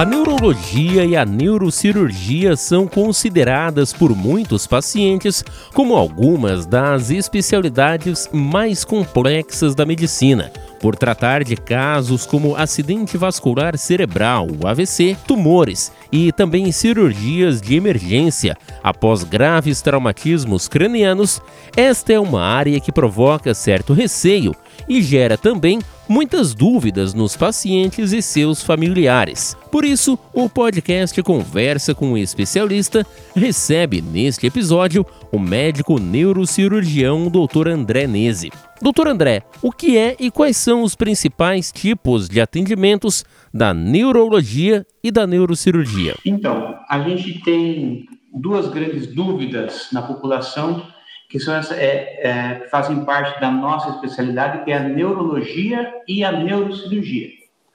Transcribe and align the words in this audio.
A 0.00 0.04
neurologia 0.06 1.04
e 1.04 1.14
a 1.14 1.26
neurocirurgia 1.26 2.56
são 2.56 2.88
consideradas 2.88 3.92
por 3.92 4.16
muitos 4.16 4.66
pacientes 4.66 5.44
como 5.74 5.94
algumas 5.94 6.64
das 6.64 7.10
especialidades 7.10 8.26
mais 8.32 8.82
complexas 8.82 9.74
da 9.74 9.84
medicina, 9.84 10.50
por 10.80 10.96
tratar 10.96 11.44
de 11.44 11.56
casos 11.56 12.26
como 12.26 12.56
acidente 12.56 13.16
vascular 13.16 13.76
cerebral, 13.76 14.48
AVC, 14.64 15.16
tumores 15.26 15.92
e 16.10 16.32
também 16.32 16.72
cirurgias 16.72 17.60
de 17.60 17.76
emergência 17.76 18.56
após 18.82 19.22
graves 19.22 19.82
traumatismos 19.82 20.66
cranianos. 20.66 21.40
Esta 21.76 22.14
é 22.14 22.18
uma 22.18 22.42
área 22.42 22.80
que 22.80 22.90
provoca 22.90 23.54
certo 23.54 23.92
receio 23.92 24.54
e 24.88 25.02
gera 25.02 25.36
também 25.36 25.80
muitas 26.08 26.54
dúvidas 26.54 27.14
nos 27.14 27.36
pacientes 27.36 28.12
e 28.12 28.20
seus 28.20 28.62
familiares. 28.62 29.56
Por 29.70 29.84
isso, 29.84 30.18
o 30.32 30.48
podcast 30.48 31.22
Conversa 31.22 31.94
com 31.94 32.12
um 32.12 32.16
Especialista 32.16 33.06
recebe 33.36 34.00
neste 34.00 34.46
episódio 34.46 35.06
o 35.30 35.38
médico 35.38 36.00
neurocirurgião 36.00 37.30
Dr. 37.30 37.68
André 37.68 38.06
Nese. 38.08 38.50
Doutor 38.82 39.08
André, 39.08 39.42
o 39.60 39.70
que 39.70 39.98
é 39.98 40.16
e 40.18 40.30
quais 40.30 40.56
são 40.56 40.82
os 40.82 40.94
principais 40.94 41.70
tipos 41.70 42.30
de 42.30 42.40
atendimentos 42.40 43.26
da 43.52 43.74
neurologia 43.74 44.86
e 45.04 45.10
da 45.10 45.26
neurocirurgia? 45.26 46.14
Então, 46.24 46.78
a 46.88 46.98
gente 47.00 47.42
tem 47.42 48.08
duas 48.32 48.68
grandes 48.68 49.06
dúvidas 49.14 49.88
na 49.92 50.00
população 50.00 50.86
que 51.28 51.38
são 51.38 51.54
essa, 51.54 51.74
é, 51.74 52.20
é, 52.26 52.68
fazem 52.70 53.04
parte 53.04 53.38
da 53.38 53.50
nossa 53.50 53.90
especialidade, 53.90 54.64
que 54.64 54.72
é 54.72 54.78
a 54.78 54.82
neurologia 54.82 55.92
e 56.08 56.24
a 56.24 56.32
neurocirurgia. 56.32 57.28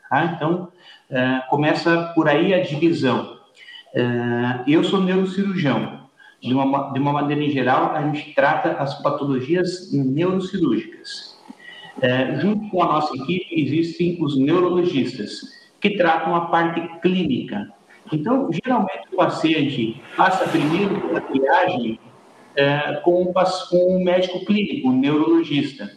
Tá? 0.09 0.25
Então, 0.35 0.69
é, 1.09 1.41
começa 1.49 2.11
por 2.15 2.27
aí 2.27 2.51
a 2.51 2.63
divisão. 2.63 3.37
É, 3.93 4.03
eu 4.67 4.83
sou 4.83 5.01
neurocirurgião. 5.01 6.04
De 6.41 6.53
uma, 6.53 6.91
de 6.91 6.99
uma 6.99 7.13
maneira 7.13 7.43
em 7.43 7.49
geral, 7.49 7.95
a 7.95 8.01
gente 8.03 8.33
trata 8.33 8.73
as 8.73 9.01
patologias 9.01 9.91
neurocirúrgicas. 9.91 11.35
É, 12.01 12.39
junto 12.39 12.69
com 12.69 12.83
a 12.83 12.87
nossa 12.87 13.15
equipe, 13.15 13.47
existem 13.51 14.17
os 14.21 14.37
neurologistas, 14.37 15.41
que 15.79 15.91
tratam 15.91 16.35
a 16.35 16.41
parte 16.47 16.81
clínica. 17.01 17.71
Então, 18.11 18.49
geralmente, 18.51 19.07
o 19.11 19.15
paciente 19.15 20.01
passa 20.15 20.47
primeiro 20.47 20.99
pela 21.01 21.21
triagem 21.21 21.99
é, 22.55 22.93
com, 23.03 23.33
com 23.69 23.97
um 23.97 24.03
médico 24.03 24.45
clínico, 24.45 24.89
um 24.89 24.97
neurologista. 24.97 25.91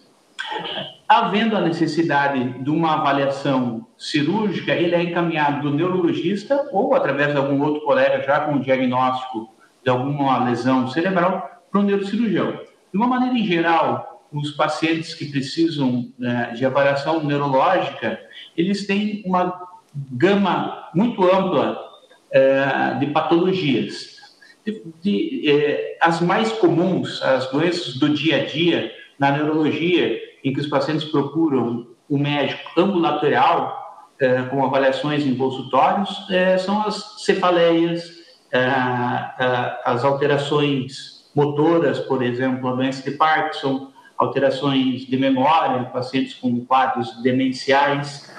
Havendo 1.09 1.57
a 1.57 1.61
necessidade 1.61 2.63
de 2.63 2.71
uma 2.71 2.95
avaliação 2.95 3.87
cirúrgica, 3.97 4.73
ele 4.73 4.95
é 4.95 5.03
encaminhado 5.03 5.69
do 5.69 5.77
neurologista 5.77 6.69
ou 6.73 6.95
através 6.95 7.33
de 7.33 7.39
algum 7.39 7.63
outro 7.63 7.83
colega 7.83 8.23
já 8.23 8.41
com 8.41 8.57
o 8.57 8.61
diagnóstico 8.61 9.49
de 9.83 9.91
alguma 9.91 10.45
lesão 10.45 10.89
cerebral 10.89 11.63
para 11.71 11.81
o 11.81 11.85
neurocirurgião. 11.85 12.53
De 12.93 12.97
uma 12.97 13.07
maneira 13.07 13.37
em 13.37 13.45
geral, 13.45 14.27
os 14.33 14.51
pacientes 14.53 15.15
que 15.15 15.27
precisam 15.27 16.13
é, 16.21 16.55
de 16.55 16.65
avaliação 16.65 17.23
neurológica, 17.25 18.21
eles 18.57 18.87
têm 18.87 19.23
uma 19.25 19.69
gama 20.13 20.89
muito 20.95 21.23
ampla 21.25 21.79
é, 22.31 22.95
de 22.99 23.07
patologias 23.07 24.19
de, 24.71 24.83
de, 25.03 25.51
eh, 25.51 25.97
as 26.01 26.21
mais 26.21 26.53
comuns, 26.53 27.23
as 27.23 27.51
doenças 27.51 27.95
do 27.95 28.11
dia 28.11 28.43
a 28.43 28.45
dia 28.45 28.93
na 29.19 29.31
neurologia, 29.31 30.21
em 30.45 30.53
que 30.53 30.61
os 30.61 30.67
pacientes 30.67 31.05
procuram 31.05 31.87
o 32.09 32.19
médico 32.19 32.61
ambulatorial 32.77 34.07
eh, 34.21 34.43
com 34.43 34.65
avaliações 34.65 35.27
em 35.27 35.35
consultórios, 35.35 36.11
eh, 36.31 36.59
são 36.59 36.83
as 36.83 37.23
cefaleias, 37.25 38.18
as 39.85 40.05
alterações 40.05 41.29
motoras, 41.35 41.99
por 42.01 42.23
exemplo, 42.23 42.69
a 42.69 42.75
doença 42.75 43.09
de 43.09 43.17
Parkinson, 43.17 43.93
alterações 44.17 45.07
de 45.07 45.17
memória, 45.17 45.85
pacientes 45.85 46.35
com 46.35 46.65
quadros 46.65 47.23
demenciais. 47.23 48.33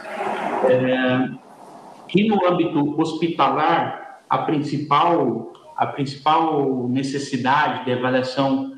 e 2.13 2.27
no 2.27 2.45
âmbito 2.47 2.99
hospitalar, 2.99 4.21
a 4.29 4.39
principal 4.39 5.53
a 5.77 5.87
principal 5.87 6.89
necessidade 6.89 7.85
de 7.85 7.93
avaliação 7.93 8.73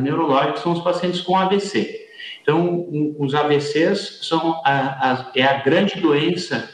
neurológica 0.00 0.58
são 0.58 0.72
os 0.72 0.80
pacientes 0.80 1.20
com 1.20 1.36
AVC. 1.36 2.06
Então, 2.40 2.86
os 3.18 3.34
AVCs 3.34 4.20
são 4.22 4.62
a, 4.64 5.10
a, 5.10 5.30
é 5.34 5.42
a 5.42 5.60
grande 5.60 6.00
doença 6.00 6.70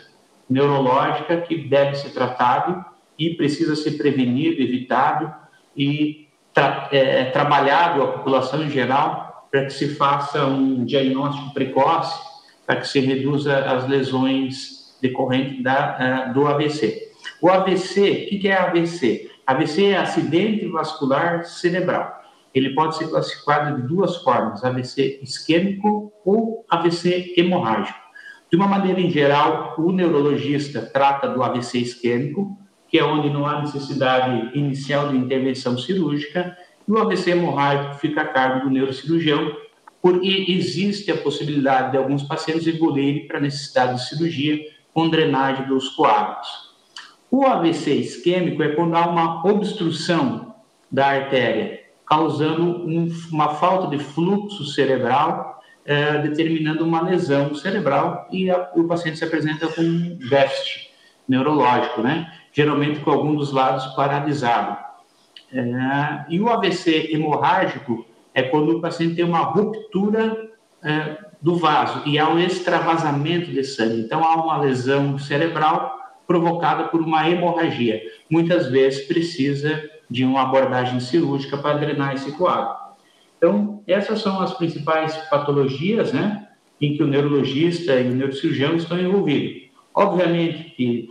neurológica 0.48 1.38
que 1.40 1.56
deve 1.56 1.94
ser 1.94 2.10
tratado 2.10 2.84
e 3.18 3.30
precisa 3.34 3.76
ser 3.76 3.92
prevenido, 3.92 4.60
evitado 4.60 5.32
e 5.76 6.28
tra, 6.52 6.88
é, 6.92 7.26
trabalhado 7.26 8.02
a 8.02 8.12
população 8.12 8.62
em 8.62 8.70
geral 8.70 9.48
para 9.50 9.66
que 9.66 9.72
se 9.72 9.94
faça 9.94 10.46
um 10.46 10.84
diagnóstico 10.84 11.52
precoce, 11.52 12.18
para 12.66 12.76
que 12.76 12.88
se 12.88 13.00
reduza 13.00 13.58
as 13.58 13.86
lesões 13.86 14.96
decorrentes 15.02 15.62
da, 15.62 16.30
uh, 16.30 16.32
do 16.32 16.46
AVC. 16.46 17.10
O 17.40 17.50
AVC, 17.50 18.30
o 18.32 18.40
que 18.40 18.48
é 18.48 18.56
AVC? 18.56 19.30
AVC 19.46 19.86
é 19.86 19.98
acidente 19.98 20.66
vascular 20.68 21.44
cerebral. 21.44 22.22
Ele 22.54 22.74
pode 22.74 22.96
ser 22.96 23.08
classificado 23.08 23.80
de 23.80 23.88
duas 23.88 24.16
formas: 24.18 24.64
AVC 24.64 25.20
isquêmico 25.22 26.12
ou 26.24 26.64
AVC 26.70 27.34
hemorrágico. 27.36 27.98
De 28.50 28.56
uma 28.56 28.68
maneira 28.68 29.00
em 29.00 29.10
geral, 29.10 29.74
o 29.78 29.90
neurologista 29.92 30.82
trata 30.82 31.28
do 31.28 31.42
AVC 31.42 31.78
isquêmico, 31.78 32.56
que 32.92 32.98
é 32.98 33.04
onde 33.04 33.30
não 33.30 33.46
há 33.46 33.62
necessidade 33.62 34.50
inicial 34.52 35.08
de 35.08 35.16
intervenção 35.16 35.78
cirúrgica, 35.78 36.54
e 36.86 36.92
o 36.92 36.98
AVC 36.98 37.30
hemorrágico 37.30 37.94
fica 37.94 38.20
a 38.20 38.28
cargo 38.28 38.66
do 38.66 38.70
neurocirurgião, 38.70 39.56
porque 40.02 40.44
existe 40.48 41.10
a 41.10 41.16
possibilidade 41.16 41.92
de 41.92 41.96
alguns 41.96 42.22
pacientes 42.22 42.66
evoluírem 42.66 43.26
para 43.26 43.40
necessidade 43.40 43.94
de 43.94 44.06
cirurgia 44.06 44.60
com 44.92 45.08
drenagem 45.08 45.66
dos 45.68 45.88
coágulos. 45.88 46.46
O 47.30 47.46
AVC 47.46 47.94
isquêmico 47.94 48.62
é 48.62 48.74
quando 48.74 48.94
há 48.94 49.08
uma 49.08 49.42
obstrução 49.46 50.54
da 50.90 51.06
artéria, 51.06 51.80
causando 52.06 52.62
um, 52.62 53.10
uma 53.30 53.54
falta 53.54 53.96
de 53.96 54.04
fluxo 54.04 54.66
cerebral, 54.66 55.62
é, 55.86 56.18
determinando 56.18 56.84
uma 56.84 57.00
lesão 57.00 57.54
cerebral 57.54 58.28
e 58.30 58.50
a, 58.50 58.70
o 58.76 58.84
paciente 58.84 59.16
se 59.16 59.24
apresenta 59.24 59.66
com 59.68 59.80
um 59.80 60.18
déficit 60.28 60.90
neurológico, 61.26 62.02
né? 62.02 62.30
Geralmente 62.52 63.00
com 63.00 63.10
algum 63.10 63.34
dos 63.34 63.52
lados 63.52 63.86
paralisado. 63.94 64.76
É, 65.52 66.24
e 66.28 66.40
o 66.40 66.48
AVC 66.48 67.10
hemorrágico 67.12 68.06
é 68.34 68.42
quando 68.42 68.76
o 68.76 68.80
paciente 68.80 69.16
tem 69.16 69.24
uma 69.24 69.40
ruptura 69.40 70.50
é, 70.82 71.18
do 71.40 71.56
vaso 71.56 72.02
e 72.06 72.18
há 72.18 72.28
um 72.28 72.38
extravasamento 72.38 73.50
de 73.50 73.64
sangue. 73.64 74.00
Então, 74.00 74.24
há 74.24 74.36
uma 74.36 74.58
lesão 74.58 75.18
cerebral 75.18 75.98
provocada 76.26 76.84
por 76.84 77.00
uma 77.00 77.28
hemorragia. 77.28 78.00
Muitas 78.30 78.68
vezes 78.68 79.06
precisa 79.06 79.82
de 80.08 80.24
uma 80.24 80.42
abordagem 80.42 81.00
cirúrgica 81.00 81.58
para 81.58 81.78
drenar 81.78 82.14
esse 82.14 82.32
coágulo. 82.32 82.76
Então, 83.36 83.82
essas 83.86 84.20
são 84.20 84.40
as 84.40 84.54
principais 84.54 85.16
patologias, 85.28 86.12
né, 86.12 86.48
em 86.80 86.96
que 86.96 87.02
o 87.02 87.06
neurologista 87.06 87.94
e 87.98 88.08
o 88.08 88.14
neurocirurgião 88.14 88.76
estão 88.76 88.98
envolvidos. 88.98 89.70
Obviamente 89.94 90.70
que 90.70 91.08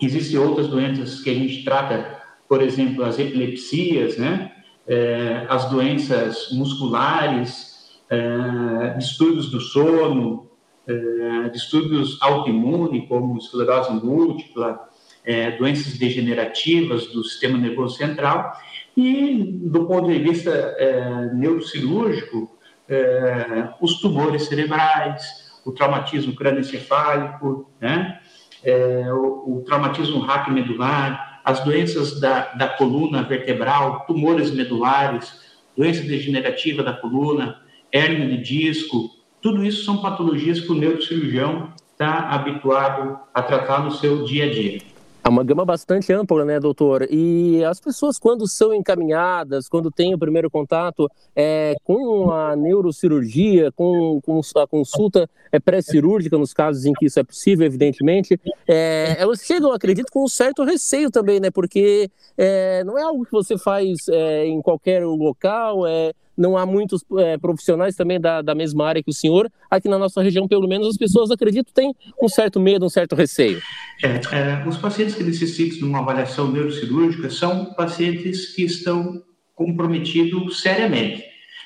existem 0.00 0.38
outras 0.38 0.68
doenças 0.68 1.20
que 1.20 1.30
a 1.30 1.34
gente 1.34 1.64
trata, 1.64 2.20
por 2.48 2.62
exemplo, 2.62 3.04
as 3.04 3.18
epilepsias, 3.18 4.16
né, 4.18 4.52
é, 4.86 5.46
as 5.48 5.68
doenças 5.70 6.50
musculares, 6.52 8.00
é, 8.08 8.94
distúrbios 8.98 9.50
do 9.50 9.60
sono, 9.60 10.48
é, 10.86 11.48
distúrbios 11.48 12.18
autoimunes, 12.22 13.08
como 13.08 13.36
esclerose 13.38 13.92
múltipla, 13.92 14.88
é, 15.24 15.50
doenças 15.56 15.98
degenerativas 15.98 17.06
do 17.08 17.24
sistema 17.24 17.58
nervoso 17.58 17.96
central, 17.96 18.56
e 18.96 19.58
do 19.64 19.86
ponto 19.86 20.08
de 20.08 20.18
vista 20.18 20.50
é, 20.50 21.34
neurocirúrgico, 21.34 22.56
é, 22.88 23.68
os 23.80 24.00
tumores 24.00 24.44
cerebrais, 24.44 25.46
o 25.64 25.72
traumatismo 25.72 26.34
crânioencefálico, 26.34 27.68
né? 27.80 28.20
É, 28.66 29.12
o, 29.12 29.58
o, 29.58 29.62
traumatismo 29.64 30.18
raquimedular, 30.18 31.40
as 31.44 31.60
doenças 31.60 32.20
da, 32.20 32.52
da 32.54 32.68
coluna 32.68 33.22
vertebral, 33.22 34.04
tumores 34.06 34.50
medulares, 34.50 35.40
doença 35.76 36.02
degenerativa 36.02 36.82
da 36.82 36.92
coluna, 36.92 37.60
hérnia 37.92 38.26
de 38.26 38.42
disco, 38.42 39.10
tudo 39.40 39.64
isso 39.64 39.84
são 39.84 39.98
patologias 39.98 40.58
que 40.58 40.72
o 40.72 40.74
neurocirurgião 40.74 41.72
está 41.92 42.30
habituado 42.30 43.18
a 43.32 43.40
tratar 43.40 43.84
no 43.84 43.92
seu 43.92 44.24
dia 44.24 44.46
a 44.46 44.50
dia. 44.50 44.95
É 45.26 45.28
uma 45.28 45.42
gama 45.42 45.64
bastante 45.64 46.12
ampla, 46.12 46.44
né, 46.44 46.60
doutor? 46.60 47.04
E 47.10 47.64
as 47.64 47.80
pessoas, 47.80 48.16
quando 48.16 48.46
são 48.46 48.72
encaminhadas, 48.72 49.68
quando 49.68 49.90
têm 49.90 50.14
o 50.14 50.18
primeiro 50.18 50.48
contato 50.48 51.10
é, 51.34 51.74
com 51.82 52.30
a 52.30 52.54
neurocirurgia, 52.54 53.72
com, 53.72 54.20
com 54.24 54.40
a 54.54 54.66
consulta 54.68 55.28
é, 55.50 55.58
pré-cirúrgica, 55.58 56.38
nos 56.38 56.54
casos 56.54 56.84
em 56.84 56.92
que 56.92 57.06
isso 57.06 57.18
é 57.18 57.24
possível, 57.24 57.66
evidentemente, 57.66 58.40
é, 58.68 59.16
elas 59.18 59.40
chegam, 59.40 59.72
acredito, 59.72 60.12
com 60.12 60.22
um 60.22 60.28
certo 60.28 60.62
receio 60.62 61.10
também, 61.10 61.40
né? 61.40 61.50
Porque 61.50 62.08
é, 62.38 62.84
não 62.84 62.96
é 62.96 63.02
algo 63.02 63.24
que 63.24 63.32
você 63.32 63.58
faz 63.58 64.06
é, 64.08 64.46
em 64.46 64.62
qualquer 64.62 65.04
local, 65.04 65.84
é, 65.88 66.12
não 66.36 66.56
há 66.56 66.66
muitos 66.66 67.04
é, 67.18 67.38
profissionais 67.38 67.96
também 67.96 68.20
da, 68.20 68.42
da 68.42 68.54
mesma 68.54 68.86
área 68.86 69.02
que 69.02 69.10
o 69.10 69.14
senhor. 69.14 69.50
Aqui 69.70 69.88
na 69.88 69.98
nossa 69.98 70.22
região, 70.22 70.46
pelo 70.46 70.68
menos, 70.68 70.88
as 70.88 70.96
pessoas, 70.96 71.30
acredito, 71.30 71.72
têm 71.72 71.94
um 72.20 72.28
certo 72.28 72.60
medo, 72.60 72.84
um 72.84 72.90
certo 72.90 73.14
receio. 73.14 73.60
É, 74.02 74.08
é, 74.36 74.68
os 74.68 74.76
pacientes 74.76 75.14
que 75.14 75.24
necessitam 75.24 75.78
de 75.78 75.84
uma 75.84 76.00
avaliação 76.00 76.50
neurocirúrgica 76.50 77.30
são 77.30 77.72
pacientes 77.74 78.54
que 78.54 78.62
estão 78.62 79.22
comprometidos 79.54 80.60
seriamente. 80.60 81.24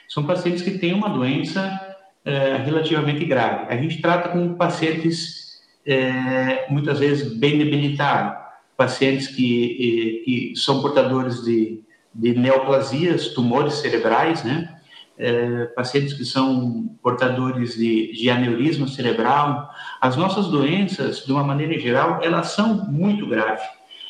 São 0.08 0.24
pacientes 0.24 0.62
que 0.62 0.78
têm 0.78 0.94
uma 0.94 1.08
doença 1.08 1.80
é, 2.24 2.56
relativamente 2.58 3.24
grave. 3.24 3.72
A 3.72 3.76
gente 3.76 4.00
trata 4.00 4.28
com 4.28 4.54
pacientes 4.54 5.60
é, 5.84 6.66
muitas 6.70 6.98
vezes 6.98 7.36
bem 7.38 7.58
debilitados, 7.58 8.38
pacientes 8.76 9.28
que, 9.28 10.22
que 10.24 10.52
são 10.56 10.80
portadores 10.80 11.42
de 11.42 11.82
de 12.14 12.34
neoplasias, 12.34 13.28
tumores 13.28 13.74
cerebrais, 13.74 14.44
né? 14.44 14.76
É, 15.18 15.66
pacientes 15.66 16.14
que 16.14 16.24
são 16.24 16.96
portadores 17.02 17.74
de, 17.74 18.12
de 18.12 18.30
aneurisma 18.30 18.88
cerebral. 18.88 19.70
As 20.00 20.16
nossas 20.16 20.46
doenças, 20.46 21.26
de 21.26 21.32
uma 21.32 21.44
maneira 21.44 21.78
geral, 21.78 22.20
elas 22.22 22.52
são 22.52 22.86
muito 22.90 23.26
graves. 23.26 23.62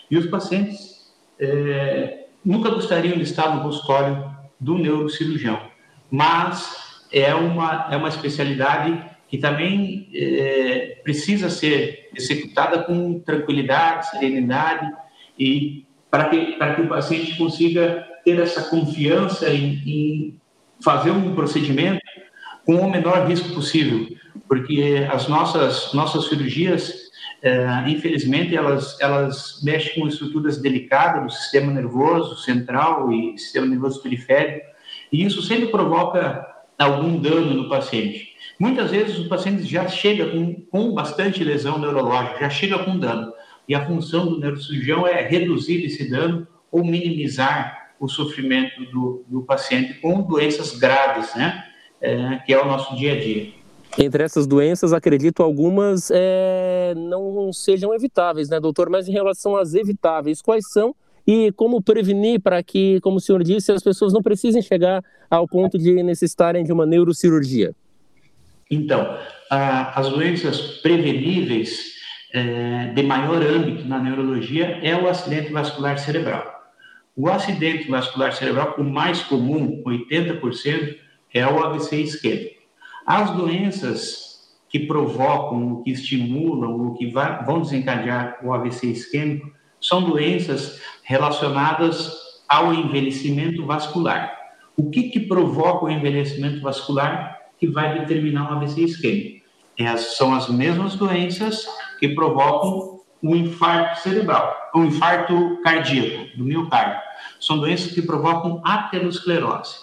E 0.08 0.16
os 0.16 0.26
pacientes 0.26 1.12
é, 1.38 2.26
nunca 2.44 2.70
gostariam 2.70 3.16
de 3.16 3.22
estar 3.22 3.54
no 3.54 3.62
consultório 3.62 4.30
do 4.58 4.78
neurocirurgião, 4.78 5.60
mas 6.10 7.06
é 7.12 7.34
uma, 7.34 7.88
é 7.90 7.96
uma 7.96 8.08
especialidade 8.08 9.02
que 9.28 9.38
também 9.38 10.08
é, 10.12 11.00
precisa 11.02 11.48
ser 11.48 12.10
executada 12.14 12.82
com 12.82 13.20
tranquilidade, 13.20 14.10
serenidade 14.10 14.90
e 15.38 15.86
para 16.10 16.28
que, 16.28 16.52
para 16.52 16.74
que 16.74 16.82
o 16.82 16.88
paciente 16.88 17.36
consiga 17.36 18.06
ter 18.24 18.38
essa 18.40 18.62
confiança 18.62 19.48
em, 19.48 19.82
em 19.86 20.40
fazer 20.82 21.10
um 21.10 21.34
procedimento 21.34 22.00
com 22.66 22.76
o 22.76 22.90
menor 22.90 23.26
risco 23.26 23.50
possível, 23.54 24.06
porque 24.48 25.06
as 25.10 25.28
nossas 25.28 25.92
nossas 25.94 26.26
cirurgias, 26.26 26.92
é, 27.42 27.84
infelizmente, 27.88 28.56
elas 28.56 29.00
elas 29.00 29.60
mexem 29.62 29.94
com 29.94 30.08
estruturas 30.08 30.58
delicadas 30.58 31.22
do 31.22 31.30
sistema 31.30 31.72
nervoso 31.72 32.36
central 32.36 33.10
e 33.12 33.38
sistema 33.38 33.66
nervoso 33.66 34.02
periférico, 34.02 34.66
e 35.12 35.24
isso 35.24 35.42
sempre 35.42 35.68
provoca 35.68 36.46
algum 36.78 37.18
dano 37.18 37.54
no 37.54 37.68
paciente. 37.68 38.30
Muitas 38.58 38.90
vezes 38.90 39.18
o 39.18 39.28
paciente 39.28 39.64
já 39.64 39.88
chega 39.88 40.26
com, 40.26 40.54
com 40.70 40.92
bastante 40.92 41.42
lesão 41.42 41.78
neurológica, 41.78 42.40
já 42.40 42.50
chega 42.50 42.78
com 42.80 42.98
dano 42.98 43.32
e 43.70 43.74
a 43.76 43.86
função 43.86 44.26
do 44.26 44.40
neurocirurgião 44.40 45.06
é 45.06 45.22
reduzir 45.22 45.84
esse 45.84 46.10
dano 46.10 46.44
ou 46.72 46.84
minimizar 46.84 47.92
o 48.00 48.08
sofrimento 48.08 48.84
do, 48.86 49.24
do 49.28 49.42
paciente 49.42 49.94
com 49.94 50.22
doenças 50.22 50.76
graves, 50.76 51.32
né? 51.36 51.64
É, 52.00 52.38
que 52.44 52.52
é 52.52 52.60
o 52.60 52.66
nosso 52.66 52.96
dia 52.96 53.12
a 53.12 53.20
dia. 53.20 53.52
Entre 53.96 54.24
essas 54.24 54.44
doenças, 54.44 54.92
acredito 54.92 55.40
algumas 55.40 56.10
é, 56.12 56.94
não 56.96 57.52
sejam 57.52 57.94
evitáveis, 57.94 58.48
né, 58.48 58.58
doutor? 58.58 58.90
Mas 58.90 59.06
em 59.06 59.12
relação 59.12 59.54
às 59.54 59.72
evitáveis, 59.72 60.42
quais 60.42 60.68
são 60.72 60.92
e 61.24 61.52
como 61.52 61.80
prevenir 61.80 62.40
para 62.40 62.60
que, 62.64 62.98
como 63.02 63.18
o 63.18 63.20
senhor 63.20 63.44
disse, 63.44 63.70
as 63.70 63.84
pessoas 63.84 64.12
não 64.12 64.20
precisem 64.20 64.62
chegar 64.62 65.00
ao 65.30 65.46
ponto 65.46 65.78
de 65.78 66.02
necessitarem 66.02 66.64
de 66.64 66.72
uma 66.72 66.84
neurocirurgia? 66.84 67.72
Então, 68.68 69.16
a, 69.48 70.00
as 70.00 70.08
doenças 70.08 70.60
preveníveis 70.82 71.99
é, 72.32 72.92
de 72.94 73.02
maior 73.02 73.42
âmbito 73.42 73.86
na 73.86 73.98
neurologia 73.98 74.78
é 74.82 74.94
o 74.96 75.08
acidente 75.08 75.52
vascular 75.52 75.98
cerebral. 75.98 76.60
O 77.16 77.28
acidente 77.28 77.90
vascular 77.90 78.32
cerebral, 78.32 78.76
o 78.78 78.84
mais 78.84 79.22
comum, 79.22 79.82
80%, 79.84 80.96
é 81.34 81.46
o 81.46 81.62
AVC 81.62 81.96
isquêmico. 81.96 82.60
As 83.06 83.30
doenças 83.32 84.30
que 84.68 84.78
provocam, 84.80 85.82
que 85.82 85.90
estimulam, 85.90 86.80
ou 86.80 86.94
que 86.94 87.06
vão 87.06 87.60
desencadear 87.60 88.38
o 88.42 88.52
AVC 88.52 88.86
isquêmico, 88.86 89.50
são 89.80 90.02
doenças 90.02 90.80
relacionadas 91.02 92.12
ao 92.48 92.72
envelhecimento 92.72 93.66
vascular. 93.66 94.36
O 94.76 94.90
que, 94.90 95.04
que 95.04 95.20
provoca 95.20 95.86
o 95.86 95.90
envelhecimento 95.90 96.60
vascular 96.60 97.38
que 97.58 97.66
vai 97.66 97.98
determinar 97.98 98.50
o 98.50 98.54
AVC 98.54 98.82
isquêmico? 98.82 99.40
É, 99.78 99.96
são 99.96 100.34
as 100.34 100.48
mesmas 100.48 100.94
doenças 100.94 101.66
que 102.00 102.08
provocam 102.08 103.00
um 103.22 103.36
infarto 103.36 104.00
cerebral, 104.00 104.70
um 104.74 104.86
infarto 104.86 105.60
cardíaco 105.62 106.36
do 106.36 106.44
miocárdio. 106.44 106.98
São 107.38 107.58
doenças 107.58 107.92
que 107.92 108.02
provocam 108.02 108.62
aterosclerose. 108.64 109.76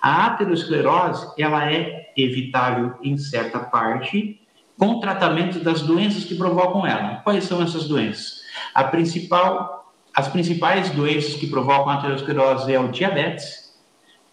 A 0.00 0.26
aterosclerose, 0.26 1.34
ela 1.38 1.70
é 1.70 2.12
evitável 2.16 2.94
em 3.02 3.18
certa 3.18 3.60
parte 3.60 4.40
com 4.78 5.00
tratamento 5.00 5.58
das 5.58 5.82
doenças 5.82 6.24
que 6.24 6.36
provocam 6.36 6.86
ela. 6.86 7.16
Quais 7.16 7.44
são 7.44 7.60
essas 7.60 7.86
doenças? 7.86 8.42
A 8.72 8.84
principal, 8.84 9.92
as 10.14 10.28
principais 10.28 10.90
doenças 10.90 11.34
que 11.34 11.48
provocam 11.48 11.90
aterosclerose 11.90 12.72
é 12.72 12.80
o 12.80 12.88
diabetes, 12.88 13.76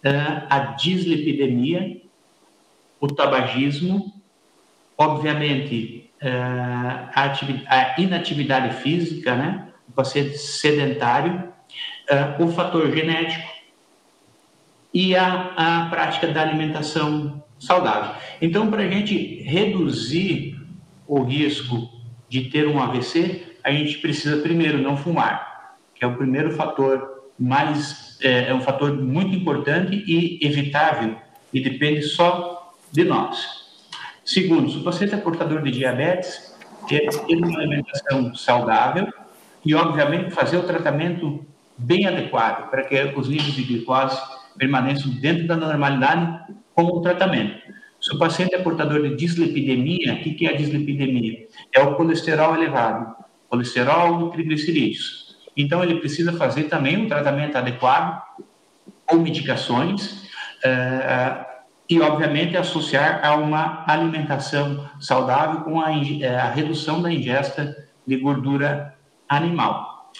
eh, 0.03 0.43
a 0.49 0.59
dislipidemia, 0.59 1.99
o 3.01 3.07
tabagismo, 3.07 4.13
obviamente 4.97 6.04
a, 6.29 7.31
a, 7.67 8.01
inatividade 8.01 8.75
física, 8.75 9.35
né? 9.35 9.67
o 9.87 9.91
paciente 9.91 10.37
sedentário, 10.37 11.43
é, 12.09 12.35
o 12.39 12.47
fator 12.49 12.91
genético 12.93 13.47
e 14.93 15.15
a, 15.15 15.53
a 15.55 15.89
prática 15.89 16.27
da 16.27 16.41
alimentação 16.41 17.43
saudável. 17.59 18.15
Então, 18.41 18.69
para 18.69 18.83
a 18.83 18.87
gente 18.87 19.41
reduzir 19.43 20.59
o 21.07 21.21
risco 21.21 21.89
de 22.29 22.49
ter 22.49 22.67
um 22.67 22.81
AVC, 22.81 23.57
a 23.63 23.71
gente 23.71 23.97
precisa 23.97 24.41
primeiro 24.41 24.77
não 24.77 24.95
fumar, 24.95 25.77
que 25.93 26.03
é 26.03 26.07
o 26.07 26.15
primeiro 26.15 26.51
fator 26.51 27.15
mais 27.37 28.17
é, 28.21 28.49
é 28.49 28.53
um 28.53 28.61
fator 28.61 28.95
muito 28.95 29.35
importante 29.35 30.03
e 30.07 30.39
evitável 30.45 31.17
e 31.53 31.59
depende 31.59 32.01
só 32.01 32.73
de 32.91 33.03
nós. 33.03 33.64
Segundo, 34.25 34.71
se 34.71 34.77
o 34.77 34.83
paciente 34.83 35.13
é 35.13 35.17
portador 35.17 35.61
de 35.61 35.69
diabetes, 35.69 36.55
ter 36.87 37.07
uma 37.29 37.59
alimentação 37.59 38.33
saudável 38.33 39.07
e, 39.63 39.75
obviamente, 39.75 40.31
fazer 40.31 40.57
o 40.57 40.63
tratamento 40.63 41.45
bem 41.77 42.07
adequado 42.07 42.69
para 42.71 42.83
que 42.83 42.95
os 43.15 43.29
níveis 43.29 43.53
de 43.53 43.63
glicose 43.63 44.19
permaneçam 44.57 45.11
dentro 45.21 45.45
da 45.45 45.55
normalidade 45.55 46.53
com 46.73 46.85
o 46.85 47.01
tratamento. 47.01 47.55
Se 48.01 48.15
o 48.15 48.19
paciente 48.19 48.55
é 48.55 48.59
portador 48.59 49.01
de 49.03 49.15
dislipidemia, 49.15 50.15
o 50.15 50.17
que 50.21 50.47
é 50.47 50.49
a 50.49 50.57
dislipidemia? 50.57 51.47
É 51.73 51.81
o 51.81 51.95
colesterol 51.95 52.55
elevado, 52.55 53.15
colesterol 53.47 54.27
e 54.27 54.31
triglicerídeos. 54.31 55.37
Então, 55.55 55.83
ele 55.83 55.99
precisa 55.99 56.33
fazer 56.33 56.63
também 56.63 56.97
um 56.97 57.07
tratamento 57.07 57.57
adequado 57.57 58.21
com 59.05 59.17
medicações, 59.17 60.23
uh, 60.65 61.54
e, 61.89 61.99
obviamente, 62.01 62.57
associar 62.57 63.19
a 63.23 63.35
uma 63.35 63.83
alimentação 63.87 64.89
saudável 64.99 65.61
com 65.61 65.79
a, 65.79 65.91
eh, 65.91 66.35
a 66.35 66.49
redução 66.49 67.01
da 67.01 67.11
ingesta 67.11 67.75
de 68.05 68.17
gordura 68.17 68.95
animal. 69.29 70.11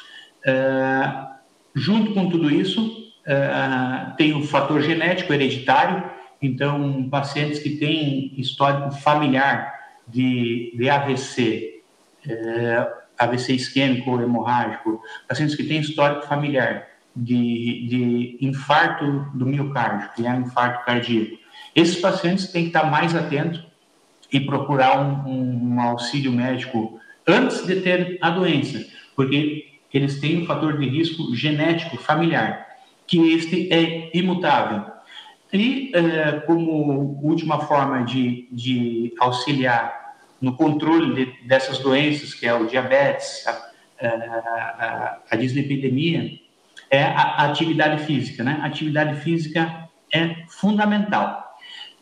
Uh, 0.46 1.28
junto 1.74 2.14
com 2.14 2.30
tudo 2.30 2.52
isso, 2.52 2.86
uh, 3.28 4.16
tem 4.16 4.36
o 4.36 4.44
fator 4.44 4.82
genético 4.82 5.34
hereditário, 5.34 6.04
então, 6.42 7.10
pacientes 7.10 7.60
que 7.60 7.78
têm 7.78 8.40
histórico 8.40 8.92
familiar 8.92 9.74
de, 10.08 10.72
de 10.78 10.90
AVC, 10.90 11.82
uh, 12.28 13.06
AVC 13.18 13.54
isquêmico 13.54 14.12
ou 14.12 14.22
hemorrágico, 14.22 15.02
pacientes 15.28 15.56
que 15.56 15.64
têm 15.64 15.80
histórico 15.80 16.28
familiar 16.28 16.88
de, 17.16 17.88
de 17.88 18.38
infarto 18.42 19.28
do 19.34 19.46
miocárdio, 19.46 20.10
que 20.16 20.28
é 20.28 20.30
um 20.30 20.42
infarto 20.42 20.86
cardíaco, 20.86 21.38
esses 21.74 21.98
pacientes 21.98 22.52
têm 22.52 22.64
que 22.64 22.70
estar 22.70 22.90
mais 22.90 23.16
atentos 23.16 23.64
e 24.32 24.40
procurar 24.40 25.00
um, 25.02 25.74
um, 25.74 25.82
auxílio 25.82 26.32
médico 26.32 27.00
antes 27.28 27.66
de 27.66 27.82
ter 27.82 28.18
a 28.22 28.30
doença, 28.30 28.86
porque 29.16 29.80
eles 29.94 30.20
têm 30.20 30.42
um 30.42 30.46
fator 30.46 30.78
de 30.78 30.88
risco 30.88 31.34
genético 31.34 31.98
familiar, 31.98 32.66
que 33.08 33.34
este 33.34 33.72
é 33.72 34.12
imutável. 34.14 34.84
E, 35.54 35.92
eh, 35.94 36.44
como 36.46 37.18
última 37.24 37.60
forma 37.60 38.04
de, 38.04 38.48
de 38.52 39.14
auxiliar 39.20 40.16
no 40.42 40.58
controle 40.58 41.14
de, 41.14 41.48
dessas 41.48 41.80
doenças, 41.80 42.34
que 42.34 42.46
é 42.46 42.54
o 42.54 42.68
diabetes, 42.68 43.46
a, 43.48 45.20
a 45.32 45.36
dislipidemia 45.36 46.40
é 46.90 47.04
a 47.04 47.46
atividade 47.46 48.04
física, 48.04 48.44
né? 48.44 48.60
A 48.62 48.66
atividade 48.66 49.20
física 49.22 49.90
é 50.14 50.44
fundamental. 50.48 51.45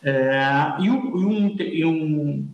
É, 0.04 0.74
e, 0.80 0.90
um, 0.90 1.56
e 1.58 1.84
um, 1.84 2.48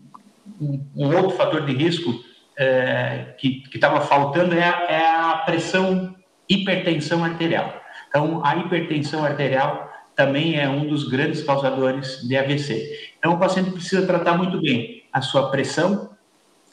um, 0.61 0.87
um, 0.97 1.17
outro 1.17 1.31
fator 1.31 1.67
de 1.67 1.73
risco 1.73 2.15
é, 2.57 3.35
que 3.39 3.63
estava 3.75 4.01
faltando 4.03 4.55
é 4.55 4.63
a, 4.63 4.87
é 4.89 5.07
a 5.07 5.43
pressão 5.45 6.15
hipertensão 6.49 7.25
arterial. 7.25 7.81
Então, 8.09 8.45
a 8.45 8.57
hipertensão 8.57 9.25
arterial 9.25 9.91
também 10.15 10.59
é 10.59 10.69
um 10.69 10.87
dos 10.87 11.09
grandes 11.09 11.43
causadores 11.43 12.27
de 12.27 12.37
AVC. 12.37 13.13
Então, 13.19 13.35
o 13.35 13.39
paciente 13.39 13.71
precisa 13.71 14.07
tratar 14.07 14.37
muito 14.37 14.61
bem 14.61 15.05
a 15.13 15.21
sua 15.21 15.51
pressão, 15.51 16.11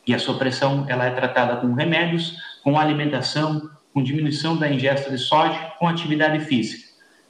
e 0.07 0.13
a 0.15 0.19
sua 0.19 0.37
pressão 0.37 0.85
ela 0.87 1.05
é 1.05 1.11
tratada 1.11 1.57
com 1.57 1.73
remédios, 1.73 2.37
com 2.63 2.79
alimentação, 2.79 3.69
com 3.93 4.01
diminuição 4.01 4.55
da 4.55 4.71
ingesta 4.71 5.11
de 5.11 5.17
sódio, 5.17 5.59
com 5.77 5.87
atividade 5.87 6.39
física. 6.45 6.86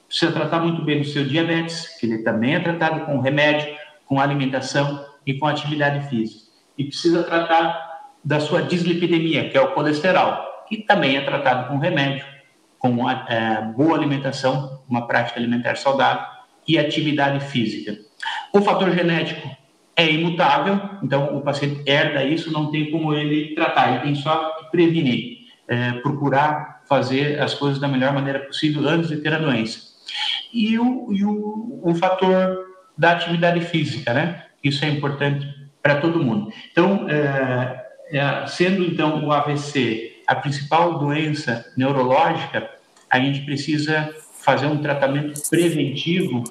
Precisa 0.07 0.31
tratar 0.31 0.59
muito 0.59 0.81
bem 0.83 1.01
o 1.01 1.05
seu 1.05 1.25
diabetes, 1.25 1.97
que 1.99 2.05
ele 2.05 2.19
também 2.19 2.55
é 2.55 2.59
tratado 2.59 3.05
com 3.05 3.19
remédio, 3.19 3.75
com 4.05 4.19
alimentação 4.19 5.05
e 5.25 5.33
com 5.33 5.45
atividade 5.45 6.07
física. 6.09 6.47
E 6.77 6.85
precisa 6.85 7.23
tratar 7.23 7.87
da 8.23 8.39
sua 8.39 8.61
dislipidemia, 8.61 9.49
que 9.49 9.57
é 9.57 9.61
o 9.61 9.73
colesterol, 9.73 10.65
que 10.67 10.77
também 10.77 11.17
é 11.17 11.21
tratado 11.21 11.67
com 11.67 11.77
remédio, 11.77 12.25
com 12.79 13.09
é, 13.09 13.61
boa 13.75 13.97
alimentação, 13.97 14.81
uma 14.87 15.07
prática 15.07 15.39
alimentar 15.39 15.75
saudável 15.75 16.25
e 16.67 16.77
atividade 16.77 17.45
física. 17.45 17.97
O 18.53 18.61
fator 18.61 18.91
genético 18.91 19.49
é 19.95 20.09
imutável, 20.09 20.79
então 21.01 21.35
o 21.35 21.41
paciente 21.41 21.81
herda 21.89 22.23
isso, 22.23 22.51
não 22.51 22.69
tem 22.69 22.91
como 22.91 23.13
ele 23.13 23.55
tratar, 23.55 23.89
ele 23.89 23.99
tem 24.03 24.15
só 24.15 24.51
que 24.51 24.71
prevenir 24.71 25.37
é, 25.67 25.93
procurar 25.93 26.81
fazer 26.87 27.41
as 27.41 27.53
coisas 27.53 27.79
da 27.79 27.87
melhor 27.87 28.13
maneira 28.13 28.39
possível 28.39 28.87
antes 28.87 29.09
de 29.09 29.17
ter 29.17 29.33
a 29.33 29.39
doença. 29.39 29.96
E 30.53 30.77
o, 30.79 31.13
e 31.13 31.23
o, 31.23 31.81
o 31.83 31.95
fator 31.95 32.65
da 32.97 33.11
atividade 33.11 33.61
física, 33.61 34.13
né? 34.13 34.45
Isso 34.63 34.83
é 34.83 34.89
importante 34.89 35.47
para 35.81 36.01
todo 36.01 36.23
mundo. 36.23 36.51
Então, 36.71 37.07
é, 37.09 37.85
é, 38.11 38.47
sendo 38.47 38.83
então 38.83 39.25
o 39.25 39.31
AVC 39.31 40.17
a 40.27 40.35
principal 40.35 40.99
doença 40.99 41.65
neurológica, 41.77 42.69
a 43.09 43.19
gente 43.19 43.45
precisa 43.45 44.13
fazer 44.41 44.67
um 44.67 44.81
tratamento 44.81 45.39
preventivo 45.49 46.43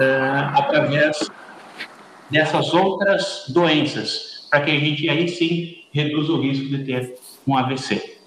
é, 0.00 0.04
através 0.52 1.30
dessas 2.28 2.74
outras 2.74 3.44
doenças, 3.48 4.48
para 4.50 4.62
que 4.62 4.70
a 4.72 4.80
gente 4.80 5.08
aí 5.08 5.28
sim 5.28 5.84
reduza 5.92 6.32
o 6.32 6.40
risco 6.40 6.66
de 6.66 6.84
ter 6.84 7.14
um 7.46 7.56
AVC. 7.56 8.19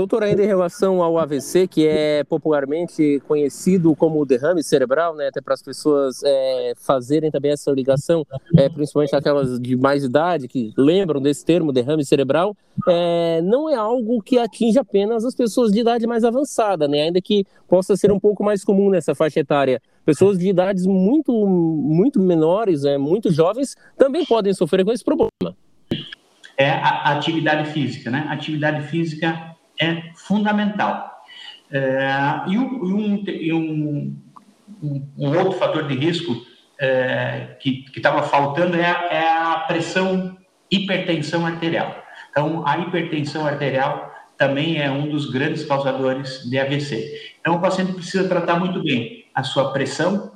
Doutor, 0.00 0.22
ainda 0.22 0.42
em 0.42 0.46
relação 0.46 1.02
ao 1.02 1.18
AVC, 1.18 1.68
que 1.68 1.86
é 1.86 2.24
popularmente 2.24 3.22
conhecido 3.28 3.94
como 3.94 4.24
derrame 4.24 4.62
cerebral, 4.62 5.14
né, 5.14 5.28
até 5.28 5.42
para 5.42 5.52
as 5.52 5.62
pessoas 5.62 6.22
é, 6.24 6.72
fazerem 6.74 7.30
também 7.30 7.50
essa 7.50 7.70
ligação, 7.70 8.26
é, 8.56 8.66
principalmente 8.70 9.14
aquelas 9.14 9.60
de 9.60 9.76
mais 9.76 10.02
idade 10.02 10.48
que 10.48 10.72
lembram 10.74 11.20
desse 11.20 11.44
termo, 11.44 11.70
derrame 11.70 12.02
cerebral, 12.02 12.56
é, 12.88 13.42
não 13.42 13.68
é 13.68 13.74
algo 13.74 14.22
que 14.22 14.38
atinge 14.38 14.78
apenas 14.78 15.22
as 15.22 15.34
pessoas 15.34 15.70
de 15.70 15.80
idade 15.80 16.06
mais 16.06 16.24
avançada, 16.24 16.88
né, 16.88 17.02
ainda 17.02 17.20
que 17.20 17.44
possa 17.68 17.94
ser 17.94 18.10
um 18.10 18.18
pouco 18.18 18.42
mais 18.42 18.64
comum 18.64 18.88
nessa 18.88 19.14
faixa 19.14 19.40
etária. 19.40 19.82
Pessoas 20.06 20.38
de 20.38 20.48
idades 20.48 20.86
muito, 20.86 21.30
muito 21.46 22.18
menores, 22.18 22.86
é, 22.86 22.96
muito 22.96 23.30
jovens, 23.30 23.76
também 23.98 24.24
podem 24.24 24.54
sofrer 24.54 24.82
com 24.82 24.92
esse 24.92 25.04
problema. 25.04 25.54
É 26.56 26.70
a 26.70 27.12
atividade 27.12 27.70
física, 27.70 28.10
né? 28.10 28.26
Atividade 28.30 28.86
física 28.88 29.49
é 29.80 30.10
fundamental. 30.14 31.22
É, 31.70 32.42
e, 32.48 32.58
um, 32.58 33.24
e 33.26 33.52
um, 33.52 34.16
um, 34.82 35.08
um, 35.16 35.38
outro 35.38 35.52
fator 35.52 35.86
de 35.86 35.94
risco 35.94 36.34
é, 36.78 37.56
que 37.60 37.84
estava 37.96 38.22
faltando 38.22 38.76
é 38.76 38.90
a, 38.90 39.08
é 39.10 39.28
a 39.28 39.64
pressão 39.66 40.36
hipertensão 40.70 41.46
arterial. 41.46 42.02
Então, 42.30 42.66
a 42.66 42.78
hipertensão 42.78 43.46
arterial 43.46 44.12
também 44.36 44.80
é 44.80 44.90
um 44.90 45.08
dos 45.08 45.30
grandes 45.30 45.64
causadores 45.64 46.48
de 46.48 46.58
AVC. 46.58 47.34
Então, 47.40 47.56
o 47.56 47.60
paciente 47.60 47.92
precisa 47.92 48.28
tratar 48.28 48.58
muito 48.58 48.82
bem 48.82 49.26
a 49.34 49.42
sua 49.42 49.72
pressão, 49.72 50.32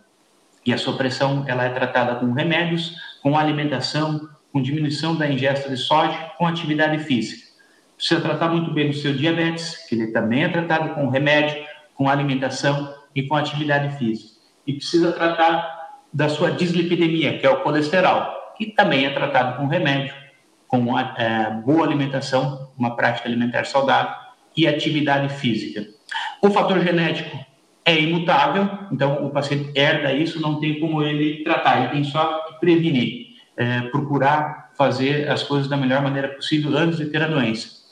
e 0.66 0.72
a 0.72 0.78
sua 0.78 0.96
pressão 0.96 1.44
ela 1.46 1.64
é 1.64 1.68
tratada 1.68 2.16
com 2.16 2.32
remédios, 2.32 2.94
com 3.22 3.36
alimentação, 3.36 4.28
com 4.52 4.62
diminuição 4.62 5.14
da 5.14 5.28
ingesta 5.28 5.68
de 5.68 5.76
sódio, 5.76 6.18
com 6.38 6.46
atividade 6.46 6.98
física. 7.04 7.53
Precisa 7.96 8.20
tratar 8.20 8.48
muito 8.48 8.72
bem 8.72 8.90
o 8.90 8.94
seu 8.94 9.14
diabetes, 9.14 9.86
que 9.88 9.94
ele 9.94 10.08
também 10.08 10.44
é 10.44 10.48
tratado 10.48 10.94
com 10.94 11.08
remédio, 11.08 11.64
com 11.94 12.08
alimentação 12.08 12.92
e 13.14 13.22
com 13.22 13.36
atividade 13.36 13.96
física. 13.98 14.34
E 14.66 14.74
precisa 14.74 15.12
tratar 15.12 16.02
da 16.12 16.28
sua 16.28 16.50
dislipidemia, 16.50 17.38
que 17.38 17.46
é 17.46 17.50
o 17.50 17.60
colesterol, 17.62 18.26
que 18.56 18.66
também 18.66 19.06
é 19.06 19.10
tratado 19.10 19.56
com 19.56 19.66
remédio, 19.66 20.14
com 20.66 20.98
é, 20.98 21.50
boa 21.64 21.84
alimentação, 21.84 22.72
uma 22.76 22.96
prática 22.96 23.28
alimentar 23.28 23.64
saudável 23.64 24.12
e 24.56 24.66
atividade 24.66 25.32
física. 25.34 25.86
O 26.42 26.50
fator 26.50 26.80
genético 26.80 27.38
é 27.84 28.00
imutável, 28.00 28.68
então 28.90 29.24
o 29.24 29.30
paciente 29.30 29.70
herda 29.78 30.12
isso, 30.12 30.40
não 30.40 30.58
tem 30.58 30.80
como 30.80 31.02
ele 31.02 31.44
tratar, 31.44 31.80
ele 31.80 31.88
tem 31.88 32.04
só 32.04 32.40
que 32.40 32.58
prevenir, 32.58 33.26
é, 33.56 33.82
procurar 33.82 34.72
fazer 34.76 35.30
as 35.30 35.42
coisas 35.44 35.68
da 35.68 35.76
melhor 35.76 36.02
maneira 36.02 36.28
possível 36.28 36.76
antes 36.76 36.98
de 36.98 37.06
ter 37.06 37.22
a 37.22 37.28
doença 37.28 37.83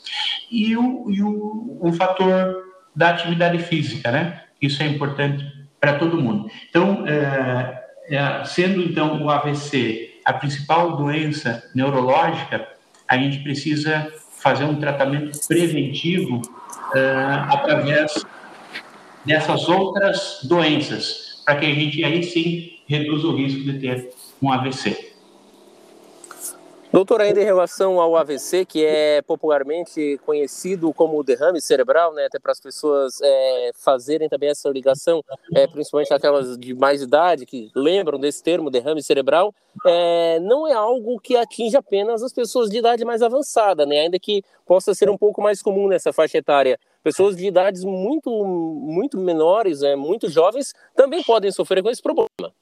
e 0.53 0.77
o, 0.77 1.09
e 1.09 1.21
o, 1.23 1.79
o 1.81 1.91
fator 1.93 2.63
da 2.95 3.09
atividade 3.09 3.57
física, 3.57 4.11
né? 4.11 4.43
Isso 4.61 4.81
é 4.83 4.85
importante 4.85 5.43
para 5.81 5.97
todo 5.97 6.21
mundo. 6.21 6.47
Então, 6.69 7.05
é, 7.07 7.83
é, 8.09 8.45
sendo 8.45 8.81
então 8.83 9.23
o 9.23 9.29
AVC 9.29 10.11
a 10.23 10.31
principal 10.31 10.95
doença 10.95 11.69
neurológica, 11.75 12.67
a 13.07 13.17
gente 13.17 13.39
precisa 13.39 14.07
fazer 14.37 14.63
um 14.63 14.75
tratamento 14.75 15.37
preventivo 15.47 16.41
é, 16.95 16.99
através 17.49 18.25
dessas 19.25 19.67
outras 19.67 20.39
doenças, 20.43 21.41
para 21.45 21.57
que 21.57 21.65
a 21.65 21.73
gente 21.73 22.03
aí 22.03 22.23
sim 22.23 22.79
reduza 22.87 23.27
o 23.27 23.35
risco 23.35 23.63
de 23.63 23.79
ter 23.79 24.09
um 24.41 24.51
AVC. 24.51 25.12
Doutor, 26.93 27.21
ainda 27.21 27.41
em 27.41 27.43
relação 27.43 27.99
ao 27.99 28.15
AVC, 28.15 28.65
que 28.65 28.85
é 28.85 29.19
popularmente 29.23 30.19
conhecido 30.23 30.93
como 30.93 31.23
derrame 31.23 31.59
cerebral, 31.59 32.13
né, 32.13 32.25
até 32.25 32.37
para 32.37 32.51
as 32.51 32.59
pessoas 32.59 33.19
é, 33.19 33.71
fazerem 33.73 34.29
também 34.29 34.49
essa 34.49 34.69
ligação, 34.69 35.23
é, 35.55 35.65
principalmente 35.65 36.13
aquelas 36.13 36.55
de 36.55 36.75
mais 36.75 37.01
idade 37.01 37.47
que 37.47 37.71
lembram 37.75 38.19
desse 38.19 38.43
termo, 38.43 38.69
derrame 38.69 39.01
cerebral, 39.01 39.55
é, 39.87 40.39
não 40.41 40.67
é 40.67 40.73
algo 40.73 41.19
que 41.19 41.35
atinge 41.35 41.75
apenas 41.75 42.21
as 42.21 42.31
pessoas 42.31 42.69
de 42.69 42.77
idade 42.77 43.03
mais 43.03 43.23
avançada, 43.23 43.87
né, 43.87 44.01
ainda 44.01 44.19
que 44.19 44.43
possa 44.63 44.93
ser 44.93 45.09
um 45.09 45.17
pouco 45.17 45.41
mais 45.41 45.63
comum 45.63 45.87
nessa 45.87 46.13
faixa 46.13 46.37
etária. 46.37 46.77
Pessoas 47.01 47.35
de 47.35 47.47
idades 47.47 47.83
muito, 47.83 48.29
muito 48.45 49.17
menores, 49.17 49.81
é, 49.81 49.95
muito 49.95 50.29
jovens, 50.29 50.75
também 50.95 51.23
podem 51.23 51.51
sofrer 51.51 51.81
com 51.81 51.89
esse 51.89 52.03
problema. 52.03 52.53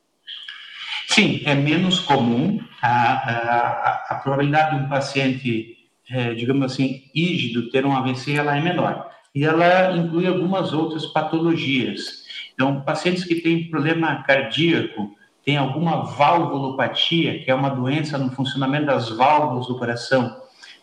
Sim, 1.11 1.41
é 1.43 1.53
menos 1.53 1.99
comum. 1.99 2.57
A, 2.81 2.89
a, 2.89 4.05
a 4.11 4.15
probabilidade 4.23 4.77
de 4.77 4.85
um 4.85 4.87
paciente, 4.87 5.75
é, 6.09 6.33
digamos 6.33 6.71
assim, 6.71 7.03
ígido 7.13 7.69
ter 7.69 7.85
um 7.85 7.93
AVC 7.93 8.31
ela 8.31 8.55
é 8.55 8.61
menor. 8.61 9.11
E 9.35 9.43
ela 9.43 9.97
inclui 9.97 10.25
algumas 10.25 10.71
outras 10.71 11.05
patologias. 11.05 12.23
Então, 12.53 12.79
pacientes 12.79 13.25
que 13.25 13.35
têm 13.35 13.69
problema 13.69 14.23
cardíaco, 14.23 15.13
têm 15.43 15.57
alguma 15.57 16.05
valvulopatia, 16.05 17.43
que 17.43 17.51
é 17.51 17.55
uma 17.55 17.69
doença 17.69 18.17
no 18.17 18.31
funcionamento 18.31 18.85
das 18.85 19.09
válvulas 19.09 19.67
do 19.67 19.77
coração. 19.77 20.33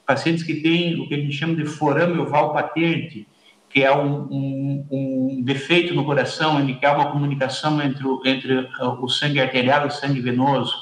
Pacientes 0.07 0.43
que 0.43 0.57
têm 0.57 1.01
o 1.01 1.09
que 1.09 1.15
a 1.15 1.19
gente 1.19 1.33
chama 1.33 1.55
de 1.55 1.65
forame 1.65 2.21
oval 2.21 2.53
patente, 2.53 3.27
que 3.71 3.85
é 3.85 3.95
um, 3.95 4.23
um, 4.31 4.87
um, 4.91 5.43
defeito 5.45 5.95
no 5.95 6.05
coração, 6.05 6.59
ele 6.59 6.75
quer 6.75 6.91
uma 6.91 7.11
comunicação 7.11 7.81
entre, 7.83 8.07
o, 8.07 8.21
entre 8.25 8.69
o 8.81 9.09
sangue 9.09 9.41
arterial 9.41 9.85
e 9.85 9.89
o 9.89 9.91
sangue 9.91 10.21
venoso. 10.21 10.75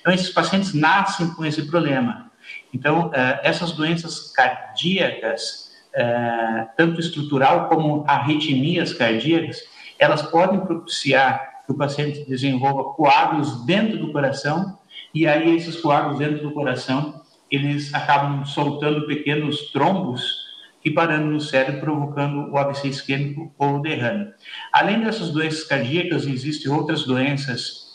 Então, 0.00 0.12
esses 0.12 0.30
pacientes 0.30 0.72
nascem 0.72 1.32
com 1.34 1.44
esse 1.44 1.66
problema. 1.66 2.30
Então, 2.72 3.10
eh, 3.12 3.40
essas 3.42 3.72
doenças 3.72 4.32
cardíacas, 4.32 5.70
eh, 5.94 6.66
tanto 6.76 7.00
estrutural 7.00 7.68
como 7.68 8.04
arritmias 8.06 8.94
cardíacas, 8.94 9.62
elas 9.98 10.22
podem 10.22 10.60
propiciar 10.60 11.64
que 11.66 11.72
o 11.72 11.76
paciente 11.76 12.24
desenvolva 12.26 12.94
coágulos 12.94 13.66
dentro 13.66 13.98
do 13.98 14.12
coração, 14.12 14.78
e 15.12 15.26
aí 15.26 15.54
esses 15.54 15.76
coágulos 15.76 16.18
dentro 16.18 16.42
do 16.42 16.52
coração, 16.52 17.20
eles 17.50 17.92
acabam 17.92 18.44
soltando 18.46 19.06
pequenos 19.06 19.70
trombos 19.72 20.39
e 20.84 20.90
parando 20.90 21.26
no 21.26 21.40
cérebro, 21.40 21.80
provocando 21.80 22.50
o 22.50 22.56
AVC 22.56 22.88
isquêmico 22.88 23.54
ou 23.58 23.76
o 23.76 23.82
derrame. 23.82 24.32
Além 24.72 25.00
dessas 25.00 25.30
doenças 25.30 25.64
cardíacas, 25.64 26.26
existem 26.26 26.70
outras 26.72 27.04
doenças 27.04 27.90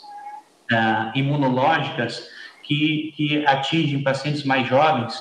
ah, 0.70 1.12
imunológicas 1.14 2.28
que, 2.66 3.12
que 3.16 3.46
atingem 3.46 4.02
pacientes 4.02 4.44
mais 4.44 4.68
jovens, 4.68 5.14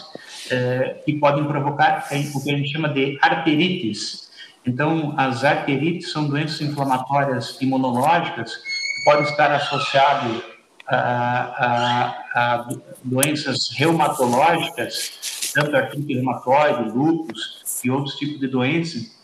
é, 0.51 1.01
que 1.05 1.13
podem 1.13 1.45
provocar 1.45 2.07
o 2.33 2.43
que 2.43 2.51
a 2.51 2.57
gente 2.57 2.71
chama 2.71 2.89
de 2.89 3.17
arterites. 3.21 4.31
Então, 4.65 5.13
as 5.15 5.43
arterites 5.43 6.11
são 6.11 6.27
doenças 6.27 6.61
inflamatórias 6.61 7.59
imunológicas 7.61 8.55
que 8.55 9.03
podem 9.05 9.23
estar 9.23 9.51
associadas 9.51 10.41
a, 10.87 12.15
a, 12.35 12.57
a 12.57 12.69
doenças 13.03 13.69
reumatológicas, 13.71 15.51
tanto 15.53 15.75
artrite 15.75 16.13
reumatoide, 16.13 16.89
lúpus 16.89 17.81
e 17.83 17.89
outros 17.89 18.15
tipos 18.15 18.39
de 18.39 18.47
doenças, 18.47 19.15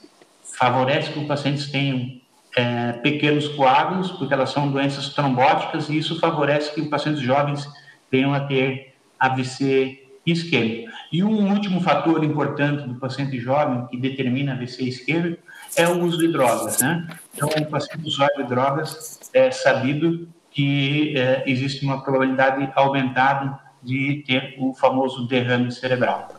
favorece 0.43 1.11
que 1.11 1.19
os 1.19 1.27
pacientes 1.27 1.69
tenham 1.69 2.19
é, 2.55 2.93
pequenos 2.93 3.47
coágulos, 3.49 4.11
porque 4.11 4.33
elas 4.33 4.51
são 4.51 4.71
doenças 4.71 5.09
trombóticas, 5.09 5.89
e 5.89 5.97
isso 5.97 6.19
favorece 6.19 6.73
que 6.73 6.81
os 6.81 6.87
pacientes 6.87 7.21
jovens 7.21 7.67
venham 8.11 8.33
a 8.33 8.41
ter 8.41 8.93
AVC 9.19 10.01
isquêmico. 10.25 10.91
E 11.11 11.23
um 11.23 11.51
último 11.51 11.81
fator 11.81 12.23
importante 12.23 12.87
do 12.87 12.95
paciente 12.95 13.39
jovem 13.39 13.85
que 13.87 13.97
determina 13.97 14.53
AVC 14.53 14.83
isquêmico 14.83 15.41
é 15.75 15.87
o 15.87 16.03
uso 16.03 16.17
de 16.17 16.27
drogas. 16.27 16.79
Né? 16.79 17.07
Então, 17.33 17.49
o 17.49 17.65
paciente 17.65 18.05
usuário 18.05 18.37
de 18.37 18.49
drogas 18.49 19.19
é 19.33 19.49
sabido 19.51 20.27
que 20.51 21.17
é, 21.17 21.43
existe 21.47 21.83
uma 21.83 22.03
probabilidade 22.03 22.69
aumentada 22.75 23.59
de 23.81 24.23
ter 24.27 24.55
o 24.59 24.73
famoso 24.73 25.27
derrame 25.27 25.71
cerebral. 25.71 26.29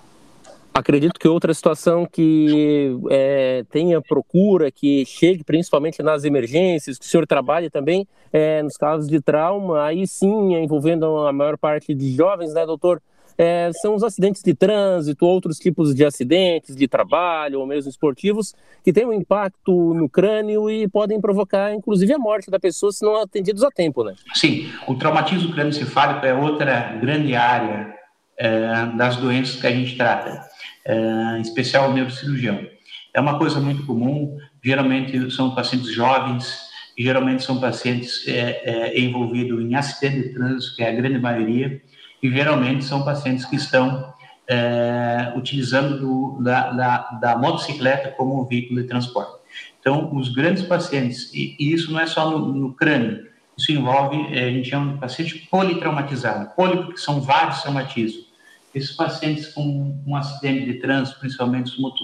Acredito 0.75 1.21
que 1.21 1.29
outra 1.29 1.53
situação 1.53 2.07
que 2.11 2.97
é, 3.11 3.63
tenha 3.71 4.01
procura, 4.01 4.71
que 4.71 5.05
chegue 5.05 5.45
principalmente 5.45 6.03
nas 6.03 6.25
emergências, 6.25 6.99
que 6.99 7.05
o 7.05 7.09
senhor 7.09 7.27
trabalhe 7.27 7.69
também 7.69 8.07
é, 8.33 8.63
nos 8.63 8.79
casos 8.79 9.07
de 9.07 9.21
trauma, 9.21 9.85
aí 9.85 10.07
sim 10.07 10.55
envolvendo 10.55 11.05
a 11.27 11.33
maior 11.33 11.59
parte 11.59 11.95
de 11.95 12.15
jovens, 12.15 12.55
né, 12.55 12.65
doutor? 12.65 13.03
É, 13.45 13.73
são 13.73 13.97
os 13.97 14.05
acidentes 14.05 14.41
de 14.41 14.55
trânsito, 14.55 15.27
outros 15.27 15.59
tipos 15.59 15.93
de 15.93 16.05
acidentes 16.05 16.77
de 16.77 16.87
trabalho 16.87 17.59
ou 17.59 17.67
mesmo 17.67 17.91
esportivos 17.91 18.55
que 18.85 18.93
têm 18.93 19.05
um 19.05 19.13
impacto 19.13 19.93
no 19.95 20.09
crânio 20.09 20.71
e 20.71 20.87
podem 20.87 21.21
provocar, 21.21 21.75
inclusive, 21.75 22.13
a 22.13 22.19
morte 22.19 22.53
da 22.53 22.61
pessoa 22.61 22.93
se 22.93 23.05
não 23.05 23.21
atendidos 23.21 23.65
a 23.65 23.69
tempo, 23.69 24.05
né? 24.05 24.15
Sim, 24.35 24.71
o 24.87 24.95
traumatismo 24.95 25.51
crânioencefálico 25.51 26.25
é 26.25 26.33
outra 26.33 26.97
grande 27.01 27.35
área 27.35 27.93
é, 28.39 28.87
das 28.97 29.17
doenças 29.17 29.61
que 29.61 29.67
a 29.67 29.73
gente 29.73 29.97
trata 29.97 30.41
é, 30.85 31.39
em 31.39 31.41
especial 31.41 31.91
o 31.91 31.95
neurocirurgião. 31.95 32.65
É 33.13 33.21
uma 33.21 33.39
coisa 33.39 33.59
muito 33.59 33.85
comum, 33.85 34.39
geralmente 34.63 35.33
são 35.33 35.53
pacientes 35.53 35.93
jovens, 35.93 36.61
geralmente 36.97 37.43
são 37.43 37.59
pacientes 37.59 38.25
é, 38.29 38.63
é, 38.65 39.01
envolvidos 39.01 39.61
em 39.61 39.75
acidente 39.75 40.29
de 40.29 40.35
trânsito, 40.35 40.77
que 40.77 40.85
é 40.85 40.91
a 40.91 40.95
grande 40.95 41.19
maioria, 41.19 41.83
e 42.23 42.31
geralmente 42.31 42.85
são 42.85 43.05
pacientes 43.05 43.45
que 43.45 43.57
estão 43.57 44.13
é, 44.49 45.33
utilizando 45.37 45.99
do, 45.99 46.43
da, 46.43 46.71
da, 46.73 46.99
da, 47.21 47.39
motocicleta 47.39 48.11
como 48.11 48.45
veículo 48.47 48.83
de 48.83 48.89
transporte. 48.89 49.41
Então, 49.81 50.15
os 50.15 50.29
grandes 50.29 50.63
pacientes, 50.63 51.33
e, 51.35 51.57
e 51.59 51.73
isso 51.73 51.93
não 51.93 52.01
é 52.01 52.07
só 52.07 52.31
no, 52.31 52.53
no 52.53 52.73
crânio, 52.75 53.27
isso 53.57 53.73
envolve, 53.73 54.17
é, 54.35 54.45
a 54.45 54.51
gente 54.51 54.71
chama 54.71 54.93
de 54.93 54.99
paciente 54.99 55.49
politraumatizado, 55.51 56.55
poli 56.55 56.85
porque 56.85 56.99
são 56.99 57.21
vários 57.21 57.63
traumatismos 57.63 58.33
esses 58.75 58.93
pacientes 58.93 59.49
com 59.49 60.03
um 60.07 60.17
acidente 60.17 60.65
de 60.65 60.75
trânsito, 60.75 61.19
principalmente 61.21 61.71
os, 61.73 61.79
moto, 61.79 62.03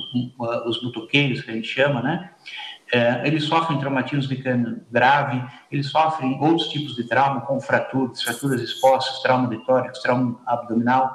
os 0.66 0.82
motoqueiros, 0.82 1.40
que 1.40 1.50
a 1.50 1.54
gente 1.54 1.66
chama, 1.68 2.02
né? 2.02 2.30
É, 2.92 3.26
eles 3.26 3.44
sofrem 3.44 3.78
traumatismo 3.78 4.30
mecânico 4.30 4.80
grave, 4.90 5.44
eles 5.70 5.90
sofrem 5.90 6.38
outros 6.40 6.68
tipos 6.68 6.96
de 6.96 7.04
trauma, 7.04 7.42
como 7.42 7.60
fraturas, 7.60 8.22
fraturas 8.22 8.62
expostas, 8.62 9.20
trauma 9.20 9.48
de 9.48 9.58
tórax, 9.64 10.00
trauma 10.00 10.40
abdominal 10.46 11.14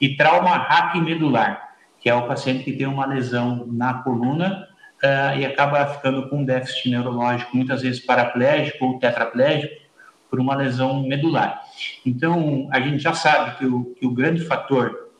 e 0.00 0.16
trauma 0.16 0.56
raquimedular, 0.56 1.74
que 2.00 2.10
é 2.10 2.14
o 2.14 2.26
paciente 2.26 2.64
que 2.64 2.72
tem 2.72 2.86
uma 2.86 3.06
lesão 3.06 3.64
na 3.68 4.02
coluna 4.02 4.66
uh, 5.02 5.38
e 5.38 5.46
acaba 5.46 5.86
ficando 5.86 6.28
com 6.28 6.38
um 6.38 6.44
déficit 6.44 6.90
neurológico, 6.90 7.56
muitas 7.56 7.82
vezes 7.82 8.04
paraplégico 8.04 8.84
ou 8.84 8.98
tetraplégico, 8.98 9.82
por 10.28 10.40
uma 10.40 10.56
lesão 10.56 11.02
medular. 11.02 11.62
Então, 12.06 12.66
a 12.72 12.80
gente 12.80 12.98
já 12.98 13.12
sabe 13.12 13.58
que 13.58 13.66
o, 13.66 13.94
que 13.94 14.06
o 14.06 14.10
grande 14.10 14.42
fator 14.42 15.10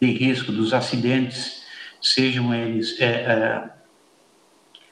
de 0.00 0.10
risco 0.10 0.50
dos 0.50 0.72
acidentes, 0.72 1.62
sejam 2.00 2.54
eles, 2.54 2.98
é, 2.98 3.04
é, 3.04 3.70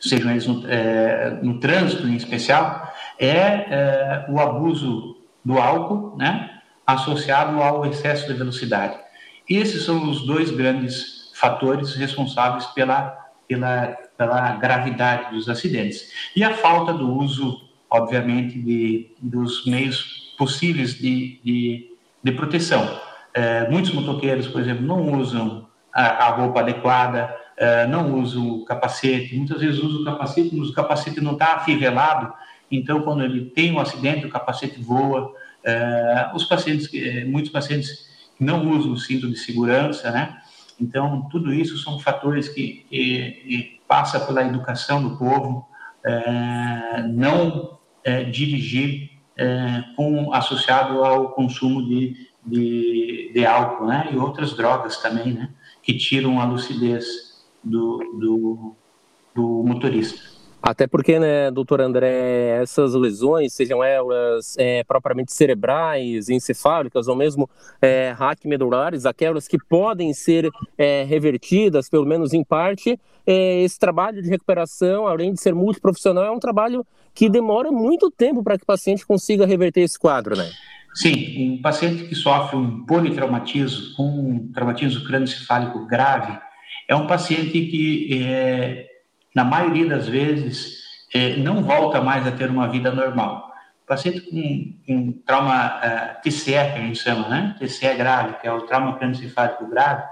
sejam 0.01 0.31
eles 0.31 0.47
no, 0.47 0.65
é, 0.69 1.39
no, 1.43 1.59
trânsito 1.61 2.07
em 2.07 2.17
especial, 2.17 2.93
é, 3.19 3.29
é, 3.29 4.27
o 4.29 4.39
abuso 4.39 5.17
do 5.45 5.59
álcool, 5.59 6.17
né, 6.17 6.61
associado 6.87 7.63
ao 7.63 7.85
excesso 7.87 8.27
de 8.27 8.35
velocidade. 8.35 8.97
Esses 9.49 9.85
são 9.85 10.11
os 10.11 10.27
dois 10.27 10.51
grandes 10.51 11.33
fatores 11.35 11.95
responsáveis 11.95 12.67
pela, 12.67 13.17
pela, 13.47 13.97
pela 14.17 14.53
gravidade 14.57 15.35
dos 15.35 15.49
acidentes. 15.49 16.13
E 16.35 16.43
a 16.45 16.55
falta 16.55 16.93
do 16.93 17.13
uso 17.15 17.69
obviamente, 17.91 18.59
de, 18.59 19.11
dos 19.21 19.65
meios 19.67 20.35
possíveis 20.37 20.95
de, 20.95 21.41
de, 21.43 21.97
de 22.23 22.33
proteção. 22.33 22.99
É, 23.33 23.69
muitos 23.69 23.93
motoqueiros, 23.93 24.47
por 24.47 24.61
exemplo, 24.61 24.85
não 24.85 25.19
usam 25.19 25.67
a, 25.93 26.27
a 26.27 26.29
roupa 26.31 26.61
adequada, 26.61 27.35
é, 27.59 27.89
não 27.89 28.21
usam 28.21 28.49
o 28.51 28.65
capacete, 28.65 29.37
muitas 29.37 29.61
vezes 29.61 29.83
usam 29.83 30.03
o 30.03 30.05
capacete, 30.05 30.55
mas 30.55 30.69
o 30.69 30.73
capacete 30.73 31.21
não 31.21 31.33
está 31.33 31.57
afivelado, 31.57 32.33
então 32.71 33.03
quando 33.03 33.25
ele 33.25 33.47
tem 33.47 33.73
um 33.73 33.81
acidente, 33.81 34.27
o 34.27 34.31
capacete 34.31 34.81
voa. 34.81 35.35
É, 35.65 36.31
os 36.35 36.45
pacientes, 36.45 36.89
é, 36.95 37.25
muitos 37.25 37.51
pacientes 37.51 38.07
não 38.39 38.71
usam 38.71 38.93
o 38.93 38.97
cinto 38.97 39.29
de 39.29 39.37
segurança, 39.37 40.13
né? 40.13 40.41
Então, 40.81 41.27
tudo 41.29 41.53
isso 41.53 41.77
são 41.79 41.99
fatores 41.99 42.49
que, 42.49 42.87
que, 42.89 43.31
que 43.49 43.81
passa 43.89 44.21
pela 44.21 44.45
educação 44.45 45.03
do 45.03 45.17
povo, 45.17 45.67
não 47.13 47.81
dirigir 48.31 49.11
com, 49.97 50.33
associado 50.33 51.05
ao 51.05 51.31
consumo 51.33 51.85
de, 51.85 52.29
de, 52.47 53.33
de, 53.35 53.45
álcool, 53.45 53.87
né? 53.87 54.09
E 54.13 54.17
outras 54.17 54.55
drogas 54.55 54.99
também, 54.99 55.33
né? 55.33 55.51
Que 55.83 55.95
tiram 55.95 56.41
a 56.41 56.45
lucidez 56.45 57.28
do, 57.63 57.99
do, 58.19 58.77
do 59.35 59.63
motorista. 59.65 60.39
Até 60.61 60.89
porque, 60.89 61.21
né, 61.21 61.51
doutor 61.53 61.81
André, 61.81 62.61
essas 62.61 62.93
lesões, 62.93 63.53
sejam 63.53 63.83
elas 63.83 64.57
é, 64.59 64.83
propriamente 64.83 65.33
cerebrais, 65.33 66.29
encefálicas 66.29 67.07
ou 67.07 67.15
mesmo 67.15 67.49
é, 67.81 68.15
medulares, 68.45 69.07
aquelas 69.07 69.47
que 69.47 69.57
podem 69.57 70.13
ser 70.13 70.51
é, 70.77 71.05
revertidas, 71.05 71.89
pelo 71.89 72.05
menos 72.05 72.35
em 72.35 72.43
parte, 72.43 72.99
é, 73.25 73.63
esse 73.63 73.79
trabalho 73.79 74.21
de 74.21 74.29
recuperação, 74.29 75.07
além 75.07 75.33
de 75.33 75.41
ser 75.41 75.55
multiprofissional, 75.55 76.25
é 76.25 76.31
um 76.31 76.41
trabalho 76.41 76.85
que 77.15 77.29
demora 77.29 77.71
muito 77.71 78.11
tempo 78.11 78.43
para 78.43 78.59
que 78.59 78.65
o 78.65 78.67
paciente 78.67 79.07
consiga 79.07 79.47
reverter 79.47 79.83
esse 79.83 79.99
quadro, 79.99 80.37
né? 80.37 80.51
Sim, 80.95 81.53
um 81.53 81.63
paciente 81.63 82.05
que 82.05 82.15
sofre 82.15 82.57
um 82.57 82.85
politraumatismo, 82.85 83.95
um 83.99 84.51
traumatismo 84.53 85.05
crânioencefálico 85.05 85.87
grave, 85.87 86.37
é 86.89 86.97
um 86.97 87.07
paciente 87.07 87.67
que, 87.67 88.25
é, 88.25 88.87
na 89.35 89.45
maioria 89.45 89.87
das 89.87 90.09
vezes, 90.09 90.79
é, 91.13 91.37
não 91.37 91.63
volta 91.63 92.01
mais 92.01 92.27
a 92.27 92.33
ter 92.33 92.51
uma 92.51 92.67
vida 92.67 92.91
normal. 92.91 93.47
Paciente 93.87 94.21
com, 94.23 94.75
com 94.87 95.13
trauma 95.25 95.79
uh, 95.79 96.23
TCE, 96.23 96.53
que 96.53 96.57
a 96.57 96.81
gente 96.81 96.99
chama, 96.99 97.29
né? 97.29 97.57
TCE 97.59 97.95
grave, 97.95 98.35
que 98.39 98.47
é 98.47 98.53
o 98.53 98.63
trauma 98.63 98.97
crânioencefálico 98.99 99.67
grave, 99.71 100.03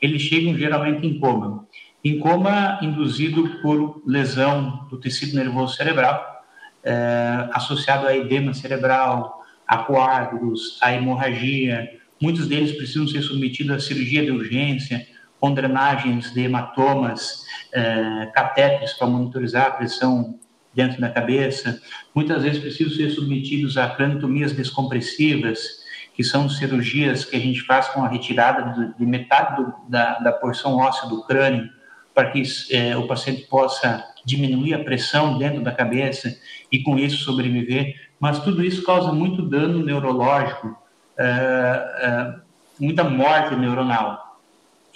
eles 0.00 0.22
chegam 0.22 0.56
geralmente 0.56 1.04
em 1.04 1.18
coma. 1.18 1.66
Em 2.04 2.18
coma 2.20 2.78
induzido 2.80 3.60
por 3.60 4.02
lesão 4.06 4.86
do 4.88 5.00
tecido 5.00 5.34
nervoso 5.34 5.74
cerebral, 5.74 6.44
é, 6.84 7.48
associado 7.52 8.06
a 8.06 8.16
edema 8.16 8.54
cerebral, 8.54 9.42
a 9.66 9.78
coágulos, 9.78 10.78
a 10.80 10.92
hemorragia. 10.92 11.90
Muitos 12.20 12.46
deles 12.46 12.72
precisam 12.72 13.08
ser 13.08 13.22
submetidos 13.22 13.74
à 13.74 13.80
cirurgia 13.80 14.22
de 14.22 14.30
urgência, 14.30 15.04
com 15.44 15.52
drenagens 15.52 16.32
de 16.32 16.40
hematomas, 16.40 17.44
é, 17.70 18.30
catéteres 18.34 18.94
para 18.94 19.06
monitorizar 19.06 19.66
a 19.66 19.70
pressão 19.72 20.38
dentro 20.72 20.98
da 20.98 21.10
cabeça. 21.10 21.78
Muitas 22.14 22.42
vezes 22.44 22.62
precisam 22.62 22.94
ser 22.94 23.10
submetidos 23.10 23.76
a 23.76 23.90
craniotomias 23.90 24.52
descompressivas, 24.52 25.84
que 26.14 26.24
são 26.24 26.48
cirurgias 26.48 27.26
que 27.26 27.36
a 27.36 27.38
gente 27.38 27.60
faz 27.60 27.88
com 27.88 28.02
a 28.02 28.08
retirada 28.08 28.94
de, 28.98 29.04
metade 29.04 29.62
do, 29.62 29.74
da, 29.86 30.18
da 30.20 30.32
porção 30.32 30.78
óssea 30.78 31.10
do 31.10 31.22
crânio, 31.26 31.68
para 32.14 32.30
que 32.30 32.42
é, 32.70 32.96
o 32.96 33.06
paciente 33.06 33.42
possa 33.42 34.02
diminuir 34.24 34.72
a 34.72 34.82
pressão 34.82 35.36
dentro 35.36 35.62
da 35.62 35.72
cabeça 35.72 36.34
e 36.72 36.82
com 36.82 36.98
isso 36.98 37.18
sobreviver, 37.18 37.94
mas 38.18 38.38
tudo 38.38 38.64
isso 38.64 38.82
causa 38.82 39.12
muito 39.12 39.42
dano 39.42 39.84
neurológico, 39.84 40.74
é, 41.18 41.24
é, 41.26 42.34
muita 42.80 43.04
morte 43.04 43.54
neuronal. 43.54 44.23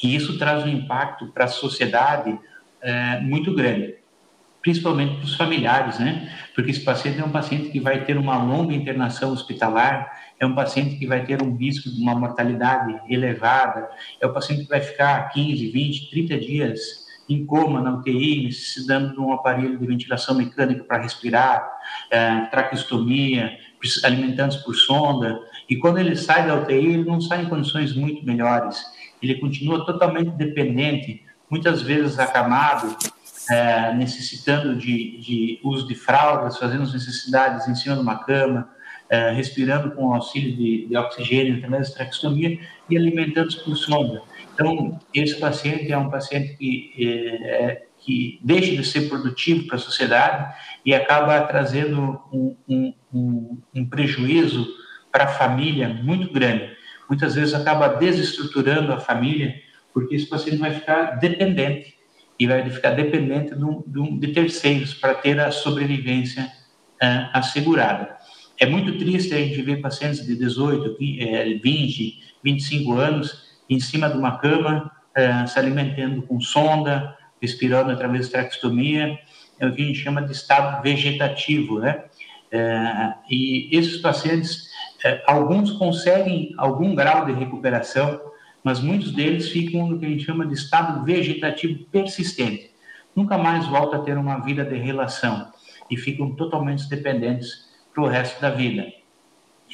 E 0.02 0.14
isso 0.14 0.38
traz 0.38 0.64
um 0.64 0.68
impacto 0.68 1.26
para 1.28 1.44
a 1.44 1.48
sociedade 1.48 2.38
é, 2.80 3.20
muito 3.20 3.54
grande. 3.54 3.96
principalmente 4.60 5.16
para 5.16 5.24
os 5.24 5.36
familiares, 5.36 5.98
né? 5.98 6.30
Porque 6.54 6.70
esse 6.70 6.80
paciente 6.84 7.20
é 7.20 7.24
um 7.24 7.30
paciente 7.30 7.70
que 7.70 7.80
vai 7.80 8.04
ter 8.04 8.18
uma 8.18 8.36
longa 8.36 8.74
internação 8.74 9.32
hospitalar, 9.32 10.10
é 10.38 10.44
um 10.44 10.54
paciente 10.54 10.96
que 10.96 11.06
vai 11.06 11.24
ter 11.24 11.40
um 11.42 11.56
risco 11.56 11.88
de 11.88 12.00
uma 12.00 12.14
mortalidade 12.14 13.00
elevada, 13.08 13.88
é 14.20 14.26
um 14.26 14.32
paciente 14.32 14.64
que 14.64 14.68
vai 14.68 14.80
ficar 14.80 15.30
15, 15.30 15.70
20, 15.70 16.10
30 16.10 16.38
dias 16.38 17.06
em 17.28 17.44
coma 17.46 17.80
na 17.80 17.94
UTI, 17.94 18.44
necessitando 18.44 19.12
de 19.12 19.20
um 19.20 19.32
aparelho 19.32 19.78
de 19.78 19.86
ventilação 19.86 20.34
mecânica 20.34 20.82
para 20.84 21.02
respirar, 21.02 21.70
é, 22.10 22.40
traqueostomia, 22.46 23.56
alimentando-se 24.02 24.64
por 24.64 24.74
sonda, 24.74 25.38
e 25.68 25.76
quando 25.76 25.98
ele 25.98 26.16
sai 26.16 26.46
da 26.46 26.56
UTI, 26.56 26.94
ele 26.94 27.04
não 27.04 27.20
sai 27.20 27.42
em 27.42 27.48
condições 27.48 27.94
muito 27.94 28.24
melhores, 28.24 28.82
ele 29.22 29.36
continua 29.36 29.84
totalmente 29.84 30.30
dependente, 30.30 31.22
muitas 31.50 31.82
vezes 31.82 32.18
acamado, 32.18 32.96
é, 33.50 33.94
necessitando 33.94 34.76
de, 34.76 35.18
de, 35.18 35.60
uso 35.62 35.86
de 35.88 35.94
fraldas, 35.94 36.58
fazendo 36.58 36.82
as 36.82 36.92
necessidades 36.92 37.66
em 37.66 37.74
cima 37.74 37.94
de 37.94 38.02
uma 38.02 38.22
cama, 38.24 38.68
é, 39.08 39.30
respirando 39.30 39.92
com 39.92 40.12
auxílio 40.12 40.54
de, 40.54 40.86
de 40.86 40.96
oxigênio 40.96 41.56
através 41.56 41.88
da 41.88 41.96
traqueostomia 41.96 42.58
e 42.90 42.96
alimentando-se 42.96 43.64
por 43.64 43.74
sonda. 43.76 44.22
Então, 44.52 44.98
esse 45.14 45.38
paciente 45.38 45.90
é 45.90 45.96
um 45.96 46.10
paciente 46.10 46.56
que, 46.56 46.92
é, 46.98 47.64
é 47.64 47.86
que 47.98 48.38
deixa 48.42 48.76
de 48.76 48.84
ser 48.84 49.08
produtivo 49.08 49.66
para 49.66 49.76
a 49.76 49.80
sociedade 49.80 50.54
e 50.84 50.94
acaba 50.94 51.40
trazendo 51.42 52.20
um, 52.32 52.56
um, 52.68 52.94
um, 53.12 53.58
um 53.74 53.88
prejuízo 53.88 54.68
para 55.10 55.24
a 55.24 55.28
família 55.28 55.88
muito 55.88 56.32
grande. 56.32 56.76
Muitas 57.08 57.34
vezes 57.34 57.54
acaba 57.54 57.88
desestruturando 57.88 58.92
a 58.92 59.00
família, 59.00 59.54
porque 59.92 60.14
esse 60.14 60.26
paciente 60.26 60.58
vai 60.58 60.72
ficar 60.72 61.18
dependente 61.18 61.96
e 62.38 62.46
vai 62.46 62.68
ficar 62.70 62.90
dependente 62.90 63.52
de, 63.86 64.28
terceiros 64.28 64.94
para 64.94 65.14
ter 65.14 65.40
a 65.40 65.50
sobrevivência 65.50 66.44
uh, 67.02 67.30
assegurada. 67.32 68.16
É 68.60 68.66
muito 68.66 68.98
triste 68.98 69.34
a 69.34 69.38
gente 69.38 69.60
ver 69.62 69.80
pacientes 69.80 70.24
de 70.24 70.36
18, 70.36 70.96
20, 70.98 72.22
25 72.44 72.92
anos 72.92 73.48
em 73.68 73.80
cima 73.80 74.08
de 74.08 74.16
uma 74.16 74.38
cama, 74.38 74.90
uh, 75.16 75.48
se 75.48 75.58
alimentando 75.58 76.22
com 76.22 76.40
sonda, 76.40 77.16
respirando 77.40 77.90
através 77.90 78.26
de 78.26 78.32
traqueostomia, 78.32 79.18
é 79.58 79.66
o 79.66 79.74
que 79.74 79.82
a 79.82 79.86
gente 79.86 79.98
chama 79.98 80.22
de 80.22 80.32
estado 80.32 80.82
vegetativo, 80.82 81.80
né? 81.80 82.04
Uh, 82.52 83.14
e 83.30 83.68
esses 83.76 83.98
pacientes, 83.98 84.67
alguns 85.26 85.70
conseguem 85.72 86.54
algum 86.56 86.94
grau 86.94 87.26
de 87.26 87.32
recuperação, 87.32 88.20
mas 88.62 88.80
muitos 88.80 89.12
deles 89.12 89.48
ficam 89.48 89.86
no 89.86 89.98
que 89.98 90.06
a 90.06 90.08
gente 90.08 90.24
chama 90.24 90.46
de 90.46 90.54
estado 90.54 91.04
vegetativo 91.04 91.84
persistente. 91.86 92.70
Nunca 93.14 93.38
mais 93.38 93.66
voltam 93.66 94.00
a 94.00 94.04
ter 94.04 94.16
uma 94.16 94.38
vida 94.38 94.64
de 94.64 94.76
relação 94.76 95.52
e 95.90 95.96
ficam 95.96 96.34
totalmente 96.34 96.88
dependentes 96.88 97.68
para 97.94 98.02
o 98.02 98.06
resto 98.06 98.40
da 98.40 98.50
vida. 98.50 98.86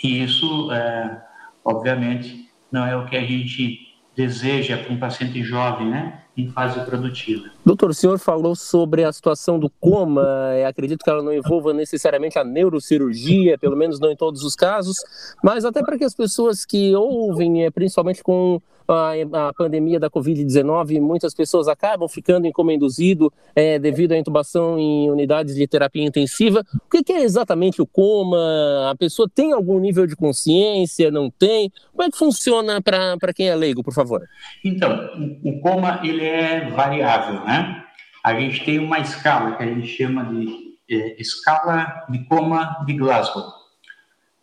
E 0.02 0.22
isso, 0.22 0.72
é, 0.72 1.22
obviamente, 1.64 2.50
não 2.70 2.86
é 2.86 2.96
o 2.96 3.06
que 3.06 3.16
a 3.16 3.24
gente 3.24 3.94
deseja 4.16 4.78
para 4.78 4.92
um 4.92 4.98
paciente 4.98 5.42
jovem, 5.42 5.88
né? 5.88 6.23
Em 6.36 6.48
fase 6.50 6.80
produtiva. 6.84 7.50
Doutor, 7.64 7.90
o 7.90 7.94
senhor 7.94 8.18
falou 8.18 8.56
sobre 8.56 9.04
a 9.04 9.12
situação 9.12 9.58
do 9.58 9.70
coma, 9.80 10.26
é, 10.52 10.66
acredito 10.66 11.04
que 11.04 11.10
ela 11.10 11.22
não 11.22 11.32
envolva 11.32 11.72
necessariamente 11.72 12.38
a 12.38 12.44
neurocirurgia, 12.44 13.56
pelo 13.56 13.76
menos 13.76 14.00
não 14.00 14.10
em 14.10 14.16
todos 14.16 14.42
os 14.42 14.56
casos, 14.56 14.96
mas 15.42 15.64
até 15.64 15.82
para 15.82 15.96
que 15.96 16.04
as 16.04 16.14
pessoas 16.14 16.64
que 16.64 16.94
ouvem, 16.94 17.64
é, 17.64 17.70
principalmente 17.70 18.22
com 18.22 18.60
a, 18.86 19.52
pandemia 19.56 19.98
da 19.98 20.10
Covid-19, 20.10 21.00
muitas 21.00 21.34
pessoas 21.34 21.68
acabam 21.68 22.08
ficando 22.08 22.46
em 22.46 22.52
coma 22.52 22.72
induzido 22.72 23.32
é, 23.54 23.78
devido 23.78 24.12
à 24.12 24.18
intubação 24.18 24.78
em 24.78 25.10
unidades 25.10 25.54
de 25.54 25.66
terapia 25.66 26.04
intensiva. 26.04 26.64
O 26.74 26.88
que 26.88 27.12
é 27.12 27.22
exatamente 27.22 27.80
o 27.80 27.86
coma? 27.86 28.90
A 28.90 28.94
pessoa 28.96 29.28
tem 29.32 29.52
algum 29.52 29.78
nível 29.78 30.06
de 30.06 30.14
consciência? 30.14 31.10
Não 31.10 31.30
tem? 31.30 31.72
Como 31.92 32.02
é 32.02 32.10
que 32.10 32.18
funciona 32.18 32.82
para 32.82 33.32
quem 33.34 33.48
é 33.48 33.54
leigo, 33.54 33.82
por 33.82 33.94
favor? 33.94 34.22
Então, 34.64 35.10
o 35.42 35.60
coma 35.60 36.00
ele 36.02 36.23
é 36.24 36.68
variável, 36.70 37.44
né? 37.44 37.84
A 38.22 38.34
gente 38.38 38.64
tem 38.64 38.78
uma 38.78 38.98
escala 38.98 39.56
que 39.56 39.62
a 39.62 39.66
gente 39.66 39.86
chama 39.86 40.24
de 40.24 40.64
é, 40.90 41.20
escala 41.20 42.04
de 42.08 42.24
coma 42.24 42.84
de 42.86 42.94
Glasgow. 42.94 43.44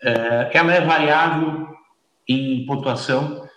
É, 0.04 0.52
ela 0.54 0.74
é 0.74 0.82
variável 0.82 1.68
em 2.28 2.66
pontuação 2.66 3.48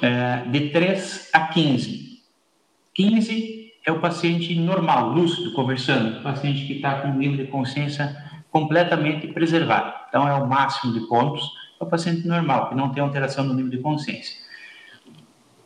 é, 0.00 0.44
de 0.48 0.70
3 0.70 1.30
a 1.32 1.48
15. 1.48 2.22
15 2.94 3.72
é 3.84 3.92
o 3.92 4.00
paciente 4.00 4.54
normal, 4.54 5.10
lúcido, 5.10 5.52
conversando, 5.52 6.18
o 6.18 6.22
paciente 6.22 6.66
que 6.66 6.74
está 6.74 7.00
com 7.00 7.08
um 7.08 7.16
nível 7.16 7.44
de 7.44 7.50
consciência 7.50 8.16
completamente 8.50 9.26
preservado. 9.28 9.92
Então, 10.08 10.28
é 10.28 10.34
o 10.34 10.46
máximo 10.46 10.92
de 10.92 11.00
pontos, 11.08 11.42
é 11.80 11.84
o 11.84 11.86
paciente 11.86 12.26
normal, 12.26 12.68
que 12.68 12.74
não 12.74 12.92
tem 12.92 13.02
alteração 13.02 13.44
no 13.44 13.54
nível 13.54 13.70
de 13.70 13.78
consciência. 13.78 14.41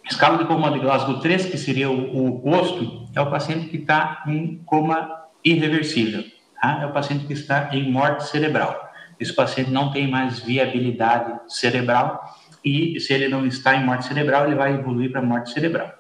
Escala 0.08 0.38
de 0.38 0.44
coma 0.44 0.70
de 0.70 0.78
Glasgow 0.78 1.18
3, 1.18 1.46
que 1.46 1.58
seria 1.58 1.90
o, 1.90 2.28
oposto, 2.28 3.06
é 3.14 3.20
o 3.20 3.28
paciente 3.28 3.68
que 3.68 3.78
está 3.78 4.22
em 4.26 4.62
coma 4.64 5.24
irreversível. 5.44 6.24
Tá? 6.60 6.80
É 6.82 6.86
o 6.86 6.92
paciente 6.92 7.26
que 7.26 7.32
está 7.32 7.70
em 7.72 7.90
morte 7.90 8.26
cerebral. 8.28 8.86
Esse 9.18 9.32
paciente 9.32 9.70
não 9.70 9.90
tem 9.90 10.08
mais 10.08 10.38
viabilidade 10.38 11.32
cerebral 11.48 12.22
e, 12.64 13.00
se 13.00 13.12
ele 13.12 13.28
não 13.28 13.46
está 13.46 13.74
em 13.74 13.84
morte 13.84 14.06
cerebral, 14.06 14.46
ele 14.46 14.54
vai 14.54 14.74
evoluir 14.74 15.10
para 15.10 15.22
morte 15.22 15.50
cerebral. 15.50 15.92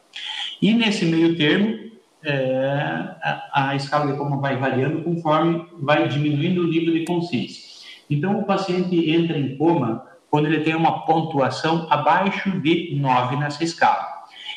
E 0.62 0.72
nesse 0.72 1.04
meio 1.04 1.36
termo, 1.36 1.86
é, 2.22 3.14
a, 3.22 3.70
a, 3.70 3.76
escala 3.76 4.10
de 4.10 4.18
coma 4.18 4.40
vai 4.40 4.56
variando 4.56 5.02
conforme 5.02 5.66
vai 5.80 6.08
diminuindo 6.08 6.62
o 6.62 6.68
nível 6.68 6.92
de 6.92 7.04
consciência. 7.04 7.64
Então, 8.08 8.38
o 8.38 8.44
paciente 8.44 9.10
entra 9.10 9.36
em 9.36 9.56
coma 9.56 10.04
quando 10.36 10.48
ele 10.48 10.60
tem 10.60 10.74
uma 10.74 11.06
pontuação 11.06 11.86
abaixo 11.88 12.60
de 12.60 12.94
9 12.94 13.36
nessa 13.36 13.64
escala. 13.64 14.06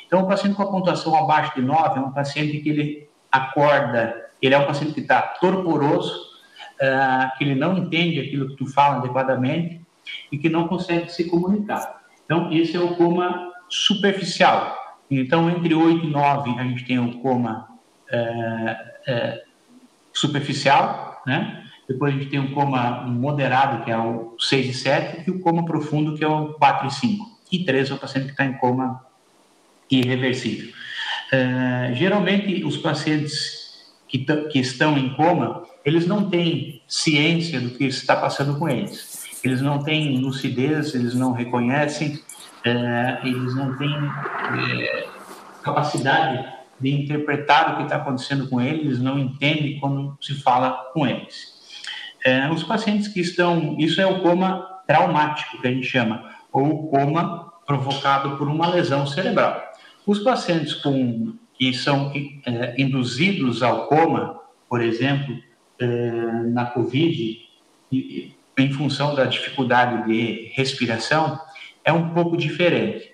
Então, 0.05 0.23
o 0.23 0.27
paciente 0.27 0.53
com 0.53 0.63
a 0.63 0.69
pontuação 0.69 1.15
abaixo 1.15 1.55
de 1.55 1.61
9 1.61 1.99
é 1.99 2.01
um 2.01 2.11
paciente 2.11 2.59
que 2.59 2.67
ele 2.67 3.09
acorda, 3.31 4.29
ele 4.41 4.53
é 4.53 4.57
um 4.57 4.65
paciente 4.65 4.91
que 4.91 4.99
está 4.99 5.21
torporoso, 5.21 6.13
uh, 6.81 7.37
que 7.37 7.45
ele 7.45 7.55
não 7.55 7.77
entende 7.77 8.19
aquilo 8.19 8.49
que 8.49 8.57
tu 8.57 8.65
fala 8.65 8.97
adequadamente 8.97 9.79
e 10.29 10.37
que 10.37 10.49
não 10.49 10.67
consegue 10.67 11.09
se 11.09 11.29
comunicar. 11.29 12.01
Então, 12.25 12.51
esse 12.51 12.75
é 12.75 12.79
o 12.81 12.97
coma 12.97 13.49
superficial. 13.69 14.75
Então, 15.09 15.49
entre 15.49 15.73
8 15.73 16.07
e 16.07 16.09
9, 16.09 16.59
a 16.59 16.63
gente 16.65 16.83
tem 16.83 16.99
o 16.99 17.21
coma 17.21 17.69
uh, 18.11 19.13
uh, 19.13 19.39
superficial, 20.11 21.21
né? 21.25 21.68
Depois 21.89 22.13
a 22.13 22.17
gente 22.17 22.29
tem 22.29 22.39
um 22.39 22.51
coma 22.53 23.01
moderado, 23.07 23.83
que 23.83 23.89
é 23.89 23.97
o 23.97 24.35
6 24.37 24.67
e 24.67 24.73
7, 24.75 25.23
e 25.27 25.31
o 25.31 25.39
coma 25.39 25.65
profundo, 25.65 26.15
que 26.15 26.23
é 26.23 26.27
o 26.27 26.53
4 26.53 26.87
e 26.87 26.91
5. 26.91 27.39
E 27.51 27.65
3 27.65 27.89
é 27.89 27.93
o 27.95 27.97
paciente 27.97 28.25
que 28.25 28.31
está 28.31 28.45
em 28.45 28.53
coma 28.53 29.03
irreversível. 29.89 30.69
Uh, 31.33 31.95
geralmente, 31.95 32.63
os 32.63 32.77
pacientes 32.77 33.89
que, 34.07 34.19
que 34.19 34.59
estão 34.59 34.99
em 34.99 35.15
coma, 35.15 35.63
eles 35.83 36.05
não 36.05 36.29
têm 36.29 36.83
ciência 36.87 37.59
do 37.59 37.71
que 37.71 37.85
está 37.85 38.15
passando 38.15 38.59
com 38.59 38.69
eles. 38.69 39.39
Eles 39.43 39.59
não 39.59 39.81
têm 39.81 40.19
lucidez, 40.19 40.93
eles 40.93 41.15
não 41.15 41.31
reconhecem, 41.31 42.19
uh, 42.65 43.25
eles 43.25 43.55
não 43.55 43.75
têm 43.79 43.89
uh, 43.89 45.09
capacidade 45.63 46.53
de 46.79 46.91
interpretar 46.91 47.73
o 47.73 47.77
que 47.77 47.83
está 47.83 47.95
acontecendo 47.95 48.47
com 48.47 48.61
eles, 48.61 48.85
eles 48.85 48.99
não 48.99 49.17
entendem 49.17 49.79
quando 49.79 50.15
se 50.21 50.35
fala 50.35 50.91
com 50.93 51.07
eles. 51.07 51.58
É, 52.23 52.49
os 52.51 52.63
pacientes 52.63 53.07
que 53.07 53.19
estão, 53.19 53.75
isso 53.79 54.01
é 54.01 54.05
o 54.05 54.21
coma 54.21 54.81
traumático 54.87 55.61
que 55.61 55.67
a 55.67 55.71
gente 55.71 55.87
chama, 55.87 56.29
ou 56.51 56.89
coma 56.89 57.53
provocado 57.65 58.37
por 58.37 58.47
uma 58.47 58.67
lesão 58.67 59.05
cerebral. 59.05 59.61
Os 60.05 60.19
pacientes 60.19 60.73
com, 60.73 61.33
que 61.53 61.73
são 61.73 62.11
é, 62.45 62.81
induzidos 62.81 63.61
ao 63.61 63.87
coma, 63.87 64.39
por 64.67 64.81
exemplo, 64.81 65.37
é, 65.79 65.87
na 66.47 66.65
COVID, 66.65 67.39
em 67.91 68.71
função 68.73 69.15
da 69.15 69.25
dificuldade 69.25 70.05
de 70.07 70.51
respiração, 70.53 71.39
é 71.83 71.93
um 71.93 72.09
pouco 72.09 72.35
diferente, 72.35 73.11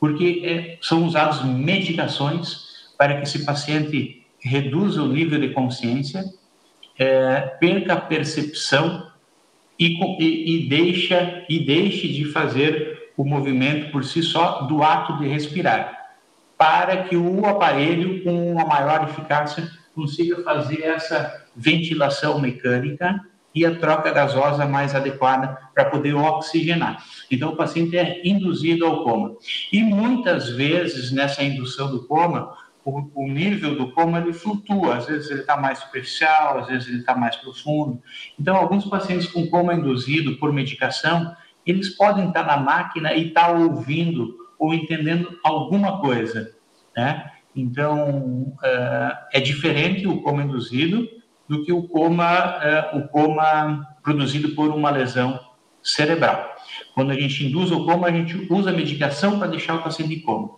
porque 0.00 0.42
é, 0.44 0.78
são 0.80 1.04
usadas 1.04 1.44
medicações 1.44 2.92
para 2.96 3.16
que 3.16 3.24
esse 3.24 3.44
paciente 3.44 4.24
reduza 4.38 5.02
o 5.02 5.08
nível 5.08 5.40
de 5.40 5.50
consciência 5.50 6.24
é, 6.98 7.40
perca 7.60 7.94
a 7.94 8.00
percepção 8.00 9.10
e, 9.78 9.98
e, 10.18 10.56
e, 10.56 10.68
deixa, 10.68 11.44
e 11.48 11.58
deixe 11.64 12.08
de 12.08 12.24
fazer 12.26 13.10
o 13.16 13.24
movimento 13.24 13.90
por 13.90 14.04
si 14.04 14.22
só 14.22 14.62
do 14.62 14.82
ato 14.82 15.18
de 15.18 15.28
respirar, 15.28 15.92
para 16.56 17.04
que 17.04 17.16
o 17.16 17.46
aparelho, 17.46 18.22
com 18.22 18.52
uma 18.52 18.64
maior 18.64 19.08
eficácia, 19.08 19.68
consiga 19.94 20.42
fazer 20.42 20.82
essa 20.82 21.44
ventilação 21.54 22.38
mecânica 22.38 23.20
e 23.54 23.64
a 23.64 23.74
troca 23.74 24.10
gasosa 24.10 24.66
mais 24.66 24.94
adequada 24.94 25.58
para 25.74 25.86
poder 25.86 26.14
oxigenar. 26.14 27.02
Então, 27.30 27.50
o 27.50 27.56
paciente 27.56 27.96
é 27.96 28.20
induzido 28.22 28.84
ao 28.84 29.02
coma. 29.02 29.34
E 29.72 29.82
muitas 29.82 30.50
vezes, 30.50 31.10
nessa 31.10 31.42
indução 31.42 31.90
do 31.90 32.06
coma, 32.06 32.54
o, 32.86 33.10
o, 33.14 33.26
nível 33.26 33.76
do 33.76 33.90
coma 33.90 34.20
ele 34.20 34.32
flutua, 34.32 34.98
às 34.98 35.06
vezes 35.06 35.28
ele 35.28 35.40
está 35.40 35.56
mais 35.56 35.80
superficial, 35.80 36.60
às 36.60 36.68
vezes 36.68 36.86
ele 36.88 36.98
está 36.98 37.16
mais 37.16 37.34
profundo. 37.34 38.00
Então, 38.38 38.56
alguns 38.56 38.84
pacientes 38.84 39.26
com 39.26 39.44
coma 39.48 39.74
induzido 39.74 40.36
por 40.36 40.52
medicação, 40.52 41.34
eles 41.66 41.90
podem 41.90 42.28
estar 42.28 42.44
tá 42.44 42.56
na 42.56 42.62
máquina 42.62 43.12
e 43.12 43.28
estar 43.28 43.48
tá 43.48 43.52
ouvindo 43.52 44.36
ou 44.56 44.72
entendendo 44.72 45.36
alguma 45.42 46.00
coisa, 46.00 46.54
né? 46.96 47.32
Então, 47.56 48.54
uh, 48.62 49.16
é 49.32 49.40
diferente 49.40 50.06
o 50.06 50.22
coma 50.22 50.44
induzido 50.44 51.08
do 51.48 51.64
que 51.64 51.72
o 51.72 51.88
coma, 51.88 52.58
uh, 52.58 52.98
o 52.98 53.08
coma 53.08 53.84
produzido 54.00 54.50
por 54.50 54.70
uma 54.70 54.90
lesão 54.90 55.40
cerebral. 55.82 56.54
Quando 56.94 57.10
a 57.10 57.14
gente 57.14 57.44
induz 57.44 57.72
o 57.72 57.84
coma, 57.84 58.06
a 58.06 58.12
gente 58.12 58.46
usa 58.48 58.70
a 58.70 58.72
medicação 58.72 59.38
para 59.38 59.48
deixar 59.48 59.74
o 59.74 59.82
paciente 59.82 60.14
em 60.14 60.20
coma. 60.20 60.50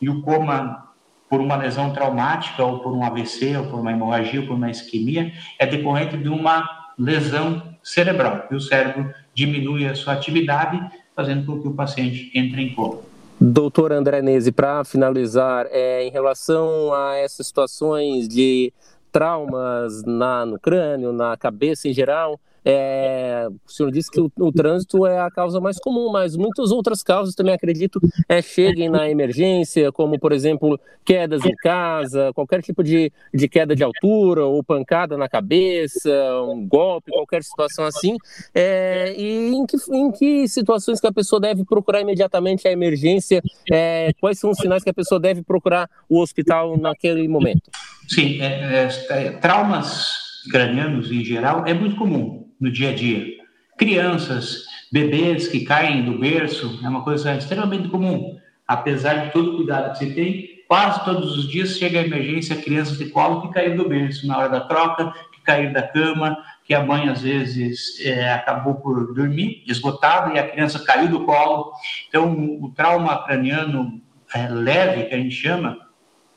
E 0.00 0.08
o 0.08 0.22
coma 0.22 0.87
por 1.28 1.40
uma 1.40 1.56
lesão 1.56 1.92
traumática, 1.92 2.64
ou 2.64 2.78
por 2.78 2.92
um 2.92 3.04
AVC, 3.04 3.56
ou 3.56 3.66
por 3.66 3.80
uma 3.80 3.92
hemorragia, 3.92 4.40
ou 4.40 4.46
por 4.46 4.54
uma 4.54 4.70
isquemia, 4.70 5.32
é 5.58 5.66
decorrente 5.66 6.16
de 6.16 6.28
uma 6.28 6.68
lesão 6.98 7.62
cerebral. 7.82 8.46
E 8.50 8.54
o 8.54 8.60
cérebro 8.60 9.12
diminui 9.34 9.86
a 9.86 9.94
sua 9.94 10.14
atividade, 10.14 10.80
fazendo 11.14 11.46
com 11.46 11.60
que 11.60 11.68
o 11.68 11.74
paciente 11.74 12.30
entre 12.34 12.62
em 12.62 12.74
coma. 12.74 12.98
Doutor 13.40 13.92
André 13.92 14.20
Nese, 14.20 14.50
para 14.50 14.82
finalizar, 14.84 15.66
é, 15.70 16.04
em 16.04 16.10
relação 16.10 16.92
a 16.92 17.14
essas 17.16 17.46
situações 17.46 18.26
de 18.26 18.72
traumas 19.12 20.02
na, 20.04 20.44
no 20.44 20.58
crânio, 20.58 21.12
na 21.12 21.36
cabeça 21.36 21.88
em 21.88 21.92
geral, 21.92 22.40
é, 22.70 23.48
o 23.48 23.72
senhor 23.72 23.90
disse 23.90 24.10
que 24.10 24.20
o, 24.20 24.30
o, 24.38 24.52
trânsito 24.52 25.06
é 25.06 25.18
a 25.18 25.30
causa 25.30 25.58
mais 25.58 25.78
comum, 25.78 26.12
mas 26.12 26.36
muitas 26.36 26.70
outras 26.70 27.02
causas 27.02 27.34
também 27.34 27.54
acredito 27.54 27.98
é, 28.28 28.42
cheguem 28.42 28.90
na 28.90 29.08
emergência, 29.08 29.90
como 29.90 30.18
por 30.18 30.32
exemplo 30.32 30.78
quedas 31.02 31.46
em 31.46 31.54
casa, 31.56 32.30
qualquer 32.34 32.60
tipo 32.60 32.84
de, 32.84 33.10
de 33.32 33.48
queda 33.48 33.74
de 33.74 33.82
altura 33.82 34.44
ou 34.44 34.62
pancada 34.62 35.16
na 35.16 35.30
cabeça, 35.30 36.10
um 36.42 36.68
golpe, 36.68 37.10
qualquer 37.10 37.42
situação 37.42 37.86
assim. 37.86 38.18
É, 38.54 39.14
e 39.16 39.48
em 39.48 39.64
que, 39.64 39.76
em 39.90 40.12
que 40.12 40.46
situações 40.46 41.00
que 41.00 41.06
a 41.06 41.12
pessoa 41.12 41.40
deve 41.40 41.64
procurar 41.64 42.02
imediatamente 42.02 42.68
a 42.68 42.70
emergência? 42.70 43.42
É, 43.72 44.12
quais 44.20 44.38
são 44.38 44.50
os 44.50 44.58
sinais 44.58 44.84
que 44.84 44.90
a 44.90 44.94
pessoa 44.94 45.18
deve 45.18 45.42
procurar 45.42 45.88
o 46.06 46.20
hospital 46.20 46.76
naquele 46.76 47.26
momento? 47.28 47.70
Sim, 48.06 48.42
é, 48.42 48.88
é, 49.08 49.30
traumas 49.30 50.18
cranianos 50.50 51.10
em 51.10 51.24
geral 51.24 51.66
é 51.66 51.72
muito 51.72 51.96
comum 51.96 52.47
no 52.60 52.70
dia 52.70 52.90
a 52.90 52.94
dia. 52.94 53.38
Crianças, 53.76 54.64
bebês 54.90 55.46
que 55.46 55.60
caem 55.60 56.04
do 56.04 56.18
berço, 56.18 56.80
é 56.82 56.88
uma 56.88 57.04
coisa 57.04 57.34
extremamente 57.36 57.88
comum. 57.88 58.38
Apesar 58.66 59.26
de 59.26 59.30
todo 59.30 59.52
o 59.52 59.56
cuidado 59.56 59.92
que 59.92 59.98
você 59.98 60.12
tem, 60.12 60.64
quase 60.66 61.04
todos 61.04 61.38
os 61.38 61.48
dias 61.48 61.78
chega 61.78 62.00
a 62.00 62.04
emergência 62.04 62.56
crianças 62.56 62.98
de 62.98 63.06
colo 63.06 63.42
que 63.42 63.54
caíram 63.54 63.76
do 63.76 63.88
berço 63.88 64.26
na 64.26 64.36
hora 64.36 64.48
da 64.48 64.60
troca, 64.60 65.12
que 65.32 65.40
caíram 65.42 65.72
da 65.72 65.82
cama, 65.82 66.36
que 66.64 66.74
a 66.74 66.84
mãe 66.84 67.08
às 67.08 67.22
vezes 67.22 67.98
é, 68.04 68.32
acabou 68.32 68.74
por 68.74 69.14
dormir 69.14 69.62
esgotada 69.66 70.34
e 70.34 70.38
a 70.38 70.46
criança 70.46 70.84
caiu 70.84 71.08
do 71.08 71.24
colo. 71.24 71.72
Então, 72.08 72.58
o 72.60 72.70
trauma 72.70 73.24
craniano 73.24 74.02
é, 74.34 74.48
leve, 74.48 75.04
que 75.04 75.14
a 75.14 75.18
gente 75.18 75.34
chama, 75.34 75.78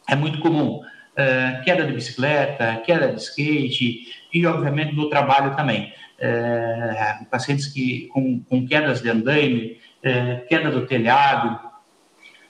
é 0.08 0.16
muito 0.16 0.40
comum. 0.40 0.82
É, 1.16 1.62
queda 1.66 1.86
de 1.86 1.92
bicicleta, 1.92 2.82
queda 2.86 3.12
de 3.12 3.20
skate 3.20 4.08
e, 4.34 4.46
obviamente, 4.46 4.96
no 4.96 5.10
trabalho 5.10 5.56
também 5.56 5.92
é, 6.22 7.18
pacientes 7.30 7.66
que, 7.68 8.08
com, 8.14 8.42
com, 8.42 8.68
quedas 8.68 9.02
de 9.02 9.10
andaime, 9.10 9.78
é, 10.04 10.36
queda 10.48 10.70
do 10.70 10.86
telhado, 10.86 11.60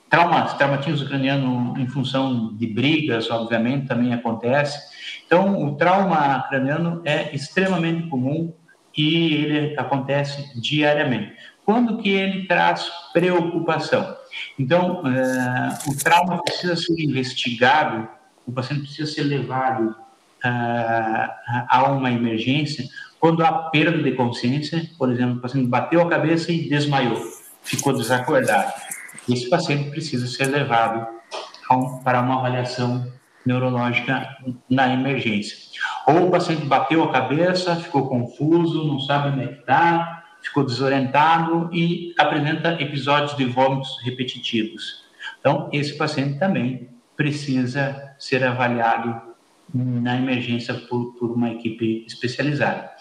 traumas, 0.09 0.53
traumatismo 0.55 1.07
craniano 1.07 1.73
em 1.77 1.87
função 1.87 2.53
de 2.55 2.67
brigas, 2.67 3.31
obviamente, 3.31 3.87
também 3.87 4.13
acontece. 4.13 4.77
Então, 5.25 5.63
o 5.63 5.75
trauma 5.75 6.45
craniano 6.49 7.01
é 7.05 7.33
extremamente 7.33 8.09
comum 8.09 8.53
e 8.95 9.35
ele 9.35 9.79
acontece 9.79 10.59
diariamente. 10.59 11.33
Quando 11.63 11.99
que 11.99 12.09
ele 12.09 12.45
traz 12.47 12.91
preocupação? 13.13 14.17
Então, 14.59 15.01
é, 15.07 15.89
o 15.89 15.97
trauma 15.97 16.43
precisa 16.43 16.75
ser 16.75 17.01
investigado, 17.01 18.09
o 18.45 18.51
paciente 18.51 18.81
precisa 18.81 19.09
ser 19.09 19.23
levado 19.23 19.95
uh, 20.43 21.65
a 21.69 21.91
uma 21.91 22.11
emergência 22.11 22.85
quando 23.21 23.45
há 23.45 23.51
perda 23.69 24.01
de 24.01 24.13
consciência, 24.13 24.89
por 24.97 25.11
exemplo, 25.11 25.35
o 25.37 25.41
paciente 25.41 25.67
bateu 25.67 26.01
a 26.01 26.09
cabeça 26.09 26.51
e 26.51 26.67
desmaiou, 26.67 27.21
ficou 27.61 27.93
desacordado. 27.93 28.73
Esse 29.29 29.47
paciente 29.47 29.91
precisa 29.91 30.25
ser 30.25 30.45
levado 30.45 31.07
para 32.03 32.19
uma 32.19 32.39
avaliação 32.39 33.13
neurológica 33.45 34.27
na 34.67 34.91
emergência. 34.91 35.55
Ou 36.07 36.27
o 36.27 36.31
paciente 36.31 36.65
bateu 36.65 37.03
a 37.03 37.11
cabeça, 37.11 37.75
ficou 37.75 38.09
confuso, 38.09 38.87
não 38.87 38.99
sabe 38.99 39.29
onde 39.29 39.41
é 39.41 39.51
está, 39.51 40.23
ficou 40.41 40.65
desorientado 40.65 41.69
e 41.71 42.15
apresenta 42.17 42.81
episódios 42.81 43.37
de 43.37 43.45
vômitos 43.45 44.01
repetitivos. 44.03 45.03
Então, 45.39 45.69
esse 45.71 45.95
paciente 45.95 46.39
também 46.39 46.89
precisa 47.15 48.15
ser 48.17 48.43
avaliado 48.43 49.30
na 49.73 50.17
emergência 50.17 50.73
por, 50.73 51.13
por 51.15 51.31
uma 51.31 51.49
equipe 51.51 52.05
especializada. 52.07 52.91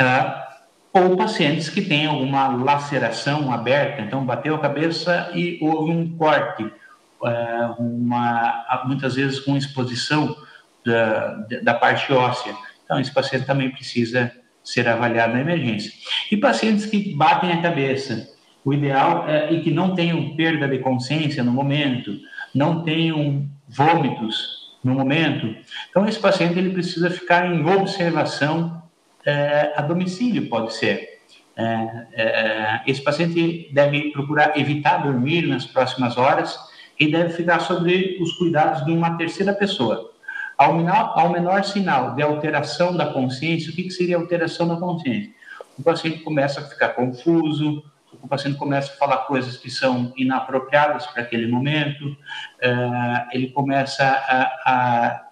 Uh, 0.00 0.48
ou 0.92 1.16
pacientes 1.16 1.68
que 1.68 1.82
têm 1.82 2.06
alguma 2.06 2.48
laceração 2.48 3.52
aberta, 3.52 4.02
então 4.02 4.24
bateu 4.24 4.54
a 4.54 4.58
cabeça 4.58 5.30
e 5.34 5.58
houve 5.60 5.92
um 5.92 6.16
corte, 6.16 6.64
uh, 6.64 7.82
uma, 7.82 8.82
muitas 8.86 9.14
vezes 9.14 9.40
com 9.40 9.56
exposição 9.56 10.36
da, 10.84 11.46
da 11.62 11.74
parte 11.74 12.12
óssea. 12.12 12.54
Então, 12.84 12.98
esse 12.98 13.12
paciente 13.12 13.44
também 13.44 13.70
precisa 13.70 14.32
ser 14.64 14.88
avaliado 14.88 15.34
na 15.34 15.40
emergência. 15.40 15.92
E 16.30 16.36
pacientes 16.36 16.86
que 16.86 17.14
batem 17.14 17.52
a 17.52 17.62
cabeça, 17.62 18.28
o 18.64 18.72
ideal 18.72 19.28
é 19.28 19.52
e 19.52 19.60
que 19.62 19.70
não 19.70 19.94
tenham 19.94 20.34
perda 20.36 20.66
de 20.66 20.78
consciência 20.78 21.42
no 21.44 21.52
momento, 21.52 22.18
não 22.54 22.82
tenham 22.82 23.48
vômitos 23.68 24.57
no 24.82 24.94
momento. 24.94 25.54
Então, 25.90 26.06
esse 26.06 26.18
paciente 26.18 26.58
ele 26.58 26.70
precisa 26.70 27.10
ficar 27.10 27.46
em 27.46 27.64
observação 27.66 28.82
é, 29.24 29.72
a 29.76 29.82
domicílio, 29.82 30.48
pode 30.48 30.74
ser. 30.74 31.18
É, 31.56 32.06
é, 32.12 32.82
esse 32.86 33.02
paciente 33.02 33.68
deve 33.72 34.12
procurar 34.12 34.56
evitar 34.56 34.98
dormir 34.98 35.46
nas 35.46 35.66
próximas 35.66 36.16
horas 36.16 36.56
e 36.98 37.10
deve 37.10 37.30
ficar 37.30 37.60
sobre 37.60 38.16
os 38.20 38.32
cuidados 38.34 38.84
de 38.84 38.92
uma 38.92 39.16
terceira 39.16 39.52
pessoa. 39.52 40.12
Ao 40.56 40.74
menor, 40.74 41.12
ao 41.16 41.30
menor 41.30 41.64
sinal 41.64 42.14
de 42.14 42.22
alteração 42.22 42.96
da 42.96 43.06
consciência, 43.06 43.70
o 43.70 43.74
que, 43.74 43.84
que 43.84 43.90
seria 43.90 44.16
alteração 44.16 44.66
da 44.66 44.76
consciência? 44.76 45.32
O 45.78 45.82
paciente 45.82 46.18
começa 46.20 46.60
a 46.60 46.64
ficar 46.64 46.90
confuso, 46.90 47.84
o 48.12 48.28
paciente 48.28 48.58
começa 48.58 48.92
a 48.92 48.96
falar 48.96 49.18
coisas 49.18 49.56
que 49.56 49.70
são 49.70 50.12
inapropriadas 50.16 51.06
para 51.06 51.22
aquele 51.22 51.46
momento, 51.46 52.06
uh, 52.06 53.28
ele 53.32 53.48
começa 53.48 54.04
a, 54.04 54.42
a, 54.66 55.28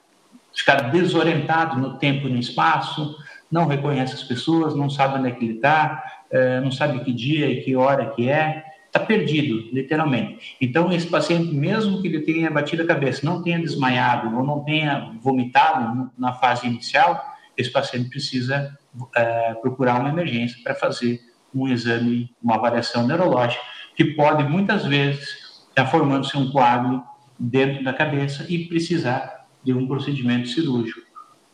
ficar 0.55 0.91
desorientado 0.91 1.79
no 1.79 1.99
tempo 1.99 2.29
e 2.29 2.31
no 2.31 2.39
espaço, 2.39 3.17
não 3.51 3.67
reconhece 3.67 4.15
as 4.15 4.23
pessoas, 4.23 4.75
não 4.75 4.91
sabe 4.91 5.19
onde 5.19 5.29
é 5.29 5.33
que 5.33 5.45
ele 5.45 5.55
está, 5.55 6.03
uh, 6.31 6.61
não 6.63 6.71
sabe 6.71 7.01
que 7.05 7.13
dia 7.13 7.51
e 7.51 7.63
que 7.63 7.77
hora 7.77 8.11
que 8.11 8.29
é, 8.29 8.65
está 8.87 9.01
perdido, 9.01 9.69
literalmente. 9.73 10.57
Então, 10.61 10.93
esse 10.93 11.07
paciente, 11.07 11.55
mesmo 11.55 12.01
que 12.01 12.09
ele 12.09 12.21
tenha 12.21 12.51
batido 12.51 12.83
a 12.83 12.87
cabeça, 12.87 13.25
não 13.25 13.43
tenha 13.43 13.59
desmaiado 13.59 14.35
ou 14.35 14.45
não 14.45 14.65
tenha 14.65 15.13
vomitado 15.21 16.11
na 16.17 16.33
fase 16.33 16.67
inicial, 16.67 17.23
esse 17.57 17.71
paciente 17.71 18.09
precisa 18.09 18.77
uh, 18.95 19.61
procurar 19.61 20.01
uma 20.01 20.09
emergência 20.09 20.59
para 20.63 20.75
fazer 20.75 21.21
um 21.63 21.69
exame, 21.69 22.31
uma 22.43 22.57
avaliação 22.57 23.07
neurológica, 23.07 23.63
que 23.95 24.05
pode 24.05 24.45
muitas 24.45 24.85
vezes 24.85 25.65
estar 25.69 25.87
formando-se 25.87 26.37
um 26.37 26.51
quadro 26.51 27.03
dentro 27.39 27.83
da 27.83 27.93
cabeça 27.93 28.47
e 28.49 28.67
precisar 28.67 29.47
de 29.65 29.73
um 29.73 29.87
procedimento 29.87 30.49
cirúrgico, 30.49 31.01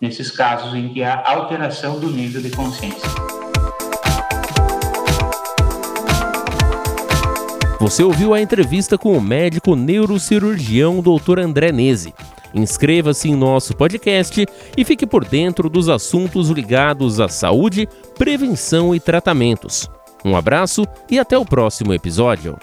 nesses 0.00 0.30
casos 0.30 0.74
em 0.74 0.88
que 0.92 1.02
há 1.02 1.22
alteração 1.24 1.98
do 1.98 2.10
nível 2.10 2.42
de 2.42 2.50
consciência. 2.50 3.08
Você 7.80 8.04
ouviu 8.04 8.32
a 8.32 8.40
entrevista 8.40 8.96
com 8.96 9.16
o 9.16 9.20
médico 9.20 9.74
neurocirurgião 9.74 11.02
Dr. 11.02 11.40
André 11.40 11.72
Nese. 11.72 12.14
Inscreva-se 12.54 13.28
em 13.28 13.36
nosso 13.36 13.74
podcast 13.74 14.46
e 14.76 14.84
fique 14.84 15.06
por 15.06 15.24
dentro 15.24 15.70
dos 15.70 15.88
assuntos 15.88 16.50
ligados 16.50 17.20
à 17.20 17.28
saúde, 17.28 17.88
prevenção 18.18 18.94
e 18.94 19.00
tratamentos. 19.00 19.88
Um 20.24 20.36
abraço 20.36 20.84
e 21.10 21.18
até 21.18 21.36
o 21.36 21.44
próximo 21.44 21.92
episódio. 21.92 22.56